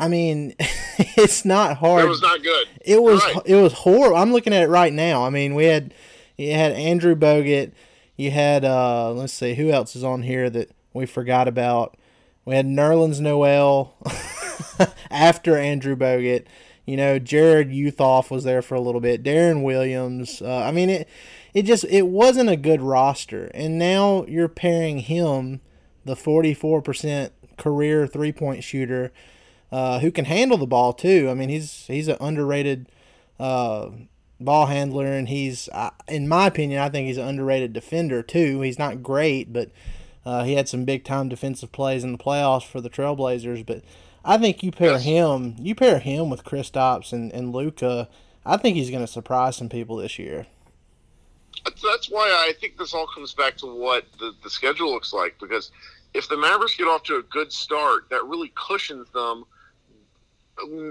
[0.00, 0.54] I mean,
[0.98, 2.04] it's not hard.
[2.04, 2.68] It was not good.
[2.84, 3.42] It was Right.
[3.46, 4.16] it was horrible.
[4.16, 5.24] I'm looking at it right now.
[5.24, 5.94] I mean, we had
[6.36, 7.72] you had Andrew Bogut.
[8.16, 11.96] You had uh, let's see who else is on here that we forgot about.
[12.44, 13.94] We had Nerlens Noel
[15.10, 16.44] after Andrew Bogut.
[16.86, 19.22] You know, Jarrod Uthoff was there for a little bit.
[19.22, 20.42] Deron Williams.
[20.42, 21.08] Uh, I mean, it
[21.54, 23.50] it just it wasn't a good roster.
[23.54, 25.60] And now you're pairing him,
[26.04, 29.12] the 44% career three point shooter,
[29.72, 31.28] uh, who can handle the ball too.
[31.30, 32.88] I mean, he's he's an underrated
[33.38, 33.90] uh,
[34.40, 38.60] ball handler, and he's, uh, in my opinion, I think he's an underrated defender too.
[38.62, 39.70] He's not great, but
[40.24, 43.64] uh, he had some big time defensive plays in the playoffs for the Trailblazers.
[43.64, 43.82] But
[44.24, 48.08] I think you pair him, you pair him with Kristaps and and Luka.
[48.44, 50.46] I think he's going to surprise some people this year.
[51.64, 55.12] That's, that's why I think this all comes back to what the, the schedule looks
[55.12, 55.36] like.
[55.38, 55.70] Because
[56.14, 59.44] if the Mavericks get off to a good start, that really cushions them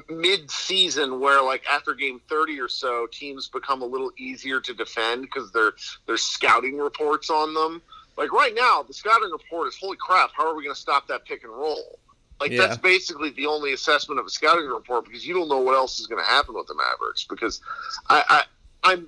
[0.10, 4.74] mid season, where like after game thirty or so, teams become a little easier to
[4.74, 5.74] defend because there
[6.08, 7.82] there's scouting reports on them.
[8.18, 10.32] Like right now, the scouting report is holy crap.
[10.36, 12.00] How are we going to stop that pick and roll?
[12.40, 12.68] Like Yeah.
[12.68, 16.00] that's basically the only assessment of a scouting report because you don't know what else
[16.00, 17.26] is going to happen with the Mavericks.
[17.30, 17.62] Because
[18.10, 18.44] I,
[18.84, 19.08] I I'm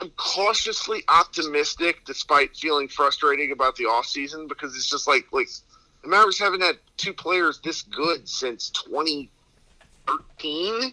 [0.00, 5.48] I'm cautiously optimistic, despite feeling frustrating about the offseason, because it's just like like
[6.02, 8.70] the Mavericks haven't had two players this good since
[10.06, 10.92] 2013.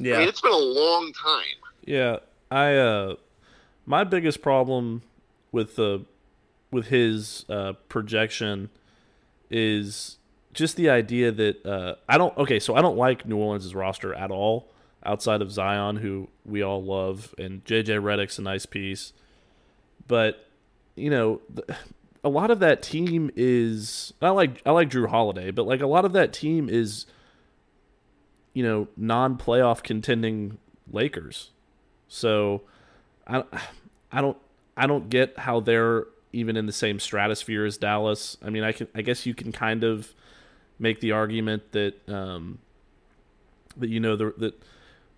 [0.00, 1.44] I mean, it's been a long time.
[1.84, 2.18] Yeah,
[2.50, 3.16] I uh
[3.86, 5.02] my biggest problem
[5.52, 6.04] with the
[6.70, 8.70] with his uh projection
[9.50, 10.18] is
[10.52, 14.14] just the idea that uh I don't okay, so I don't like New Orleans' roster
[14.14, 14.70] at all
[15.04, 19.12] outside of Zion who we all love and JJ Redick's a nice piece.
[20.06, 20.46] But
[20.96, 21.78] you know, th-
[22.22, 25.86] a lot of that team is I like I like Jrue Holiday, but like a
[25.86, 27.06] lot of that team is
[28.52, 30.58] you know, non-playoff contending
[30.90, 31.50] Lakers.
[32.08, 32.62] So
[33.26, 33.44] I
[34.10, 34.36] I don't
[34.76, 38.36] I don't get how they're even in the same stratosphere as Dallas.
[38.42, 40.12] I mean, I can I guess you can kind of
[40.78, 42.58] make the argument that um
[43.76, 44.62] that you know they're, that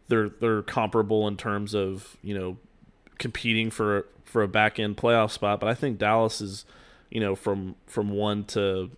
[0.08, 2.58] they're they're comparable in terms of, you know,
[3.18, 6.64] competing for for a back end playoff spot, but I think Dallas is,
[7.10, 8.90] you know, from from 1 to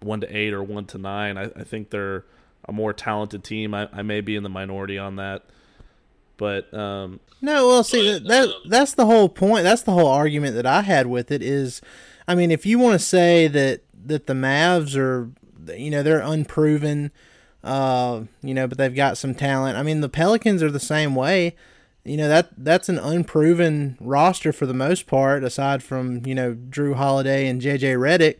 [0.00, 2.24] 1 to 8 or 1 to 9, I, I think they're
[2.68, 3.74] a more talented team.
[3.74, 5.44] I, I may be in the minority on that.
[6.36, 9.64] But um, No, well, see that, that that's the whole point.
[9.64, 11.80] That's the whole argument that I had with it is,
[12.28, 15.30] I mean, if you want to say that that the Mavs are,
[15.74, 17.10] you know, they're unproven,
[17.64, 19.76] uh, you know, but they've got some talent.
[19.76, 21.56] I mean, the Pelicans are the same way.
[22.04, 26.54] You know that that's an unproven roster for the most part, aside from you know
[26.54, 28.36] Jrue Holiday and JJ Redick.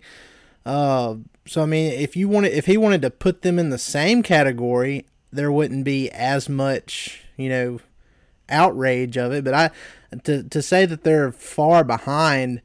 [0.64, 1.16] Uh,
[1.46, 4.22] so I mean, if you wanted, if he wanted to put them in the same
[4.22, 7.80] category, there wouldn't be as much, you know,
[8.48, 9.44] outrage of it.
[9.44, 9.70] But I,
[10.24, 12.62] to to say that they're far behind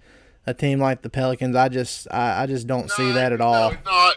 [0.47, 3.71] a team like the Pelicans, I just I, I just don't see that at all.
[3.71, 4.11] No, no,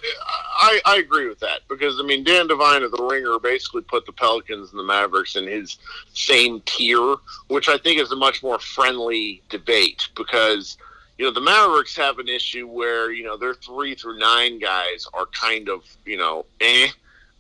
[0.64, 4.06] I, I agree with that because I mean Dan Devine of the Ringer basically put
[4.06, 5.78] the Pelicans and the Mavericks in his
[6.14, 7.16] same tier,
[7.48, 10.78] which I think is a much more friendly debate because
[11.18, 15.06] you know the Mavericks have an issue where you know their three through nine guys
[15.14, 16.88] are kind of you know eh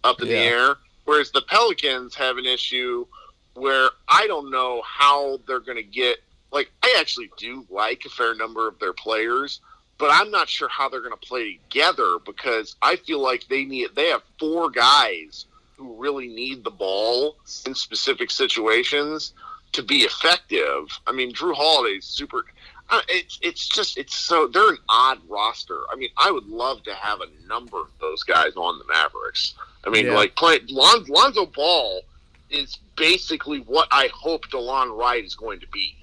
[0.02, 3.06] up in the air, whereas the Pelicans have an issue
[3.54, 6.18] where I don't know how they're going to get.
[6.52, 9.60] Like I actually do like a fair number of their players
[9.98, 13.64] but I'm not sure how they're going to play together because I feel like they
[13.64, 15.46] need they have four guys
[15.76, 19.34] who really need the ball in specific situations
[19.72, 20.86] to be effective.
[21.06, 22.44] I mean, Jrue Holiday's super.
[22.90, 25.80] Uh, it's it's just it's so they're an odd roster.
[25.90, 29.54] I mean, I would love to have a number of those guys on the Mavericks.
[29.84, 30.14] I mean, Yeah.
[30.14, 32.02] like play Lon, Lonzo Ball
[32.50, 35.96] is basically what I hope Delon Wright is going to be.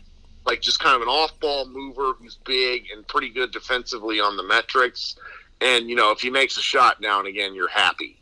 [0.45, 4.43] Like just kind of an off-ball mover who's big and pretty good defensively on the
[4.43, 5.15] metrics.
[5.61, 8.17] And you know, if he makes a shot now and again, you're happy.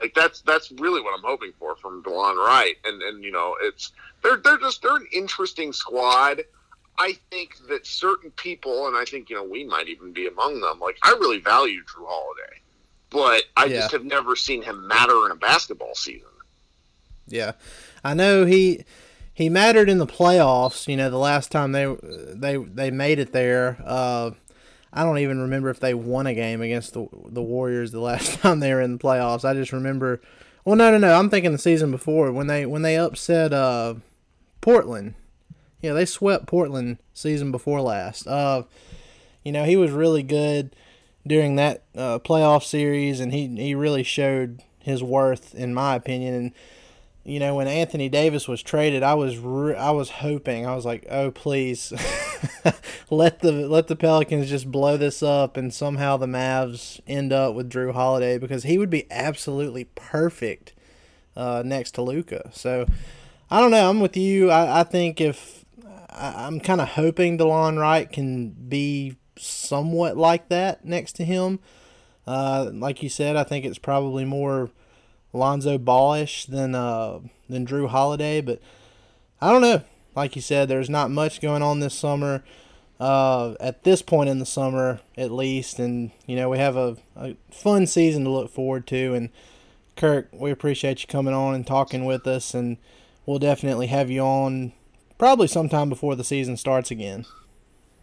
[0.00, 2.76] Like that's that's really what I'm hoping for from Delon Wright.
[2.84, 3.90] And and you know, it's
[4.22, 6.42] they're they're just they're an interesting squad.
[6.98, 10.60] I think that certain people, and I think you know we might even be among
[10.60, 10.78] them.
[10.80, 12.60] Like I really value Jrue Holiday,
[13.10, 13.80] but I Yeah.
[13.80, 16.28] just have never seen him matter in a basketball season.
[17.26, 17.52] Yeah,
[18.04, 18.84] I know he
[19.32, 20.86] he mattered in the playoffs.
[20.86, 23.78] You know, the last time they they they made it there.
[23.84, 24.32] Uh,
[24.92, 28.34] I don't even remember if they won a game against the the Warriors the last
[28.40, 29.44] time they were in the playoffs.
[29.44, 30.20] I just remember.
[30.64, 31.18] Well, no, no, no.
[31.18, 33.94] I'm thinking the season before when they when they upset uh,
[34.60, 35.14] Portland.
[35.84, 38.26] Yeah, they swept Portland season before last.
[38.26, 38.62] Uh,
[39.44, 40.74] you know, he was really good
[41.26, 46.34] during that uh, playoff series, and he he really showed his worth, in my opinion.
[46.34, 46.52] And
[47.22, 50.86] you know, when Anthony Davis was traded, I was re- I was hoping I was
[50.86, 51.92] like, oh please,
[53.10, 57.54] let the let the Pelicans just blow this up, and somehow the Mavs end up
[57.54, 60.72] with Jrue Holiday because he would be absolutely perfect
[61.36, 62.50] uh, next to Luka.
[62.54, 62.86] So
[63.50, 63.90] I don't know.
[63.90, 64.50] I'm with you.
[64.50, 65.63] I, I think if
[66.14, 71.58] I, I'm kind of hoping Delon Wright can be somewhat like that next to him.
[72.26, 74.70] Uh, like you said, I think it's probably more
[75.32, 78.60] Lonzo Ballish than uh, than Jrue Holiday, but
[79.40, 79.82] I don't know.
[80.14, 82.44] Like you said, there's not much going on this summer.
[83.00, 86.96] Uh, at this point in the summer, at least, and you know we have a,
[87.16, 89.14] a fun season to look forward to.
[89.14, 89.30] And
[89.96, 92.78] Kirk, we appreciate you coming on and talking with us, and
[93.26, 94.72] we'll definitely have you on
[95.18, 97.26] probably sometime before the season starts again.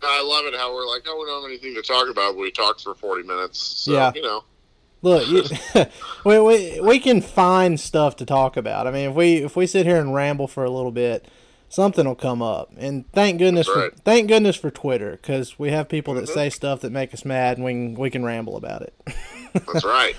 [0.04, 2.34] I love it how we're like, oh, we don't have anything to talk about.
[2.34, 3.60] But we talked for forty minutes.
[3.60, 4.12] So, Yeah.
[4.16, 4.44] you know,
[5.02, 5.44] Look, you,
[6.26, 8.88] we, we we can find stuff to talk about.
[8.88, 11.28] I mean, if we if we sit here and ramble for a little bit,
[11.70, 12.72] something will come up.
[12.78, 13.92] And thank goodness right.
[13.94, 16.34] for thank goodness for Twitter because we have people that mm-hmm.
[16.34, 18.94] say stuff that make us mad, and we can, we can ramble about it.
[19.54, 20.16] that's right.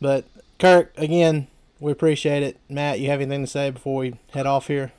[0.00, 0.24] But
[0.58, 1.46] Kirk, again,
[1.80, 2.58] we appreciate it.
[2.68, 4.92] Matt, you have anything to say before we head off here?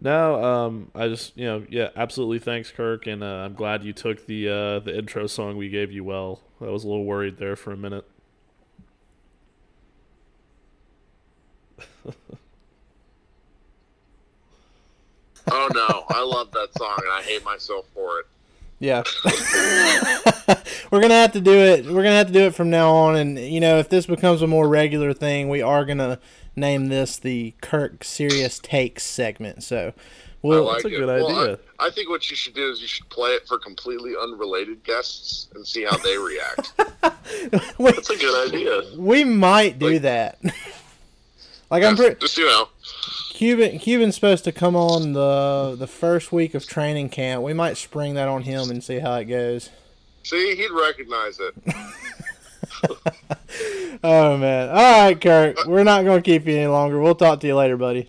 [0.00, 2.38] No, um, I just you know yeah, absolutely.
[2.38, 5.92] Thanks, Kirk, and uh, I'm glad you took the uh, the intro song we gave
[5.92, 6.40] you well.
[6.60, 8.06] I was a little worried there for a minute.
[15.50, 18.26] Oh no, I love that song and I hate myself for it.
[18.78, 19.02] Yeah.
[20.90, 21.84] we're gonna have to do it.
[21.86, 23.16] We're gonna have to do it from now on.
[23.16, 26.18] And you know, if this becomes a more regular thing, we are gonna
[26.56, 29.62] name this the Kirk Serious Takes segment.
[29.62, 30.00] So I
[30.42, 30.90] we'll like a it.
[30.90, 31.58] good Well, I- idea.
[31.78, 35.48] I, think what you should do is you should play it for completely unrelated guests
[35.54, 36.72] and see how they react.
[37.78, 38.82] we, That's a good idea.
[38.98, 40.38] we might do Like- that.
[41.70, 42.68] like I'm pretty Just you know,
[43.32, 43.78] Cuban.
[43.78, 47.42] Cuban's supposed to come on the the first week of training camp.
[47.42, 49.70] We might spring that on him and see how it goes.
[50.22, 51.54] see, he'd recognize it.
[54.02, 54.70] Oh man!
[54.70, 55.66] All right, Kirk.
[55.66, 56.98] We're not gonna keep you any longer.
[56.98, 58.08] We'll talk to you later, buddy.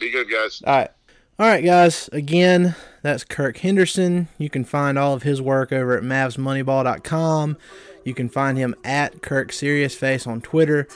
[0.00, 0.62] Be good, guys.
[0.66, 0.90] All right.
[1.38, 2.08] All right, guys.
[2.12, 4.28] Again, that's Kirk Henderson.
[4.38, 7.58] You can find all of his work over at MavsMoneyball.com.
[8.04, 10.88] You can find him at Kirk Seriousface on Twitter.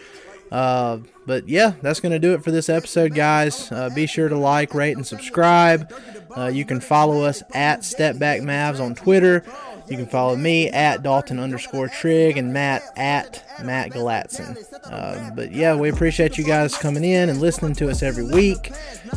[0.51, 3.71] Uh, but yeah, that's going to do it for this episode, guys.
[3.71, 5.93] Uh, be sure to like, rate, and subscribe.
[6.37, 9.45] Uh, you can follow us at Stepback Mavs on Twitter.
[9.91, 14.57] You can follow me at Dalton underscore Trigg and Matt at Matt Galatzan.
[14.85, 18.73] Uh, but yeah, we appreciate you guys coming in and listening to us every week.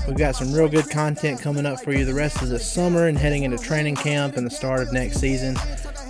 [0.08, 3.08] We've got some real good content coming up for you the rest of the summer
[3.08, 5.56] and heading into training camp and the start of next season.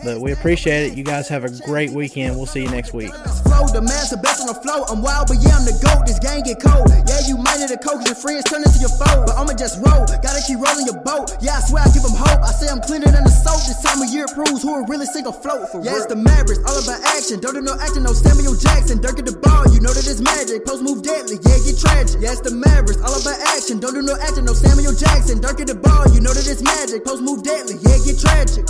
[0.04, 0.97] But we appreciate it.
[0.97, 2.36] You guys have a great weekend.
[2.36, 3.14] We'll see you next week.
[3.47, 3.64] flow.
[3.72, 4.84] The man's the best on the flow.
[4.91, 6.04] I'm wild, but yeah, I'm the GOAT.
[6.04, 6.91] This game get cold.
[7.08, 8.04] Yeah, you might need a coach.
[8.06, 9.24] Your friends turn into your foe.
[9.24, 10.04] But I'ma just roll.
[10.20, 11.32] Gotta keep rolling your boat.
[11.39, 12.43] Yeah, I swear I give them hope.
[12.43, 13.64] I say I'm cleaner than the soap.
[13.64, 16.60] This time of year proves who will really sink afloat for yeah, it's the Mavericks.
[16.68, 17.39] All about action.
[17.39, 18.04] Don't do no acting.
[18.04, 18.99] No Samuel Jackson.
[18.99, 19.64] Dirk at the ball.
[19.72, 20.68] You know that it's magic.
[20.68, 21.39] Post move deadly.
[21.47, 22.20] Yeah, get tragic.
[22.20, 22.99] Yeah, it's the Mavericks.
[22.99, 23.80] All about action.
[23.80, 24.43] Don't do no acting.
[24.43, 25.39] No Samuel Jackson.
[25.39, 26.12] Dirk at the ball.
[26.12, 27.08] You know that it's magic.
[27.08, 27.80] Post move deadly.
[27.80, 28.68] Yeah, get tragic.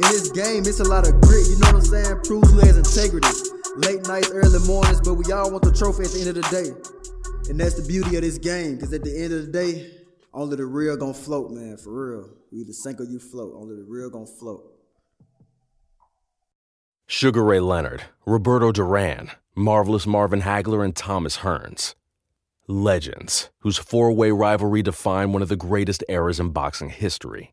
[0.00, 1.46] In this game, it's a lot of grit.
[1.46, 2.20] You know what I'm saying?
[2.24, 3.28] Proves who has integrity.
[3.76, 6.48] Late nights, early mornings, but we all want the trophy at the end of the
[6.48, 7.50] day.
[7.50, 9.90] And that's the beauty of this game, because at the end of the day,
[10.32, 12.30] only the real gonna float, man, for real.
[12.50, 13.52] You either sink or you float.
[13.54, 14.72] Only the real gonna float.
[17.06, 21.94] Sugar Ray Leonard, Roberto Duran, Marvelous Marvin Hagler, and Thomas Hearns.
[22.66, 27.52] Legends, whose four way rivalry defined one of the greatest eras in boxing history.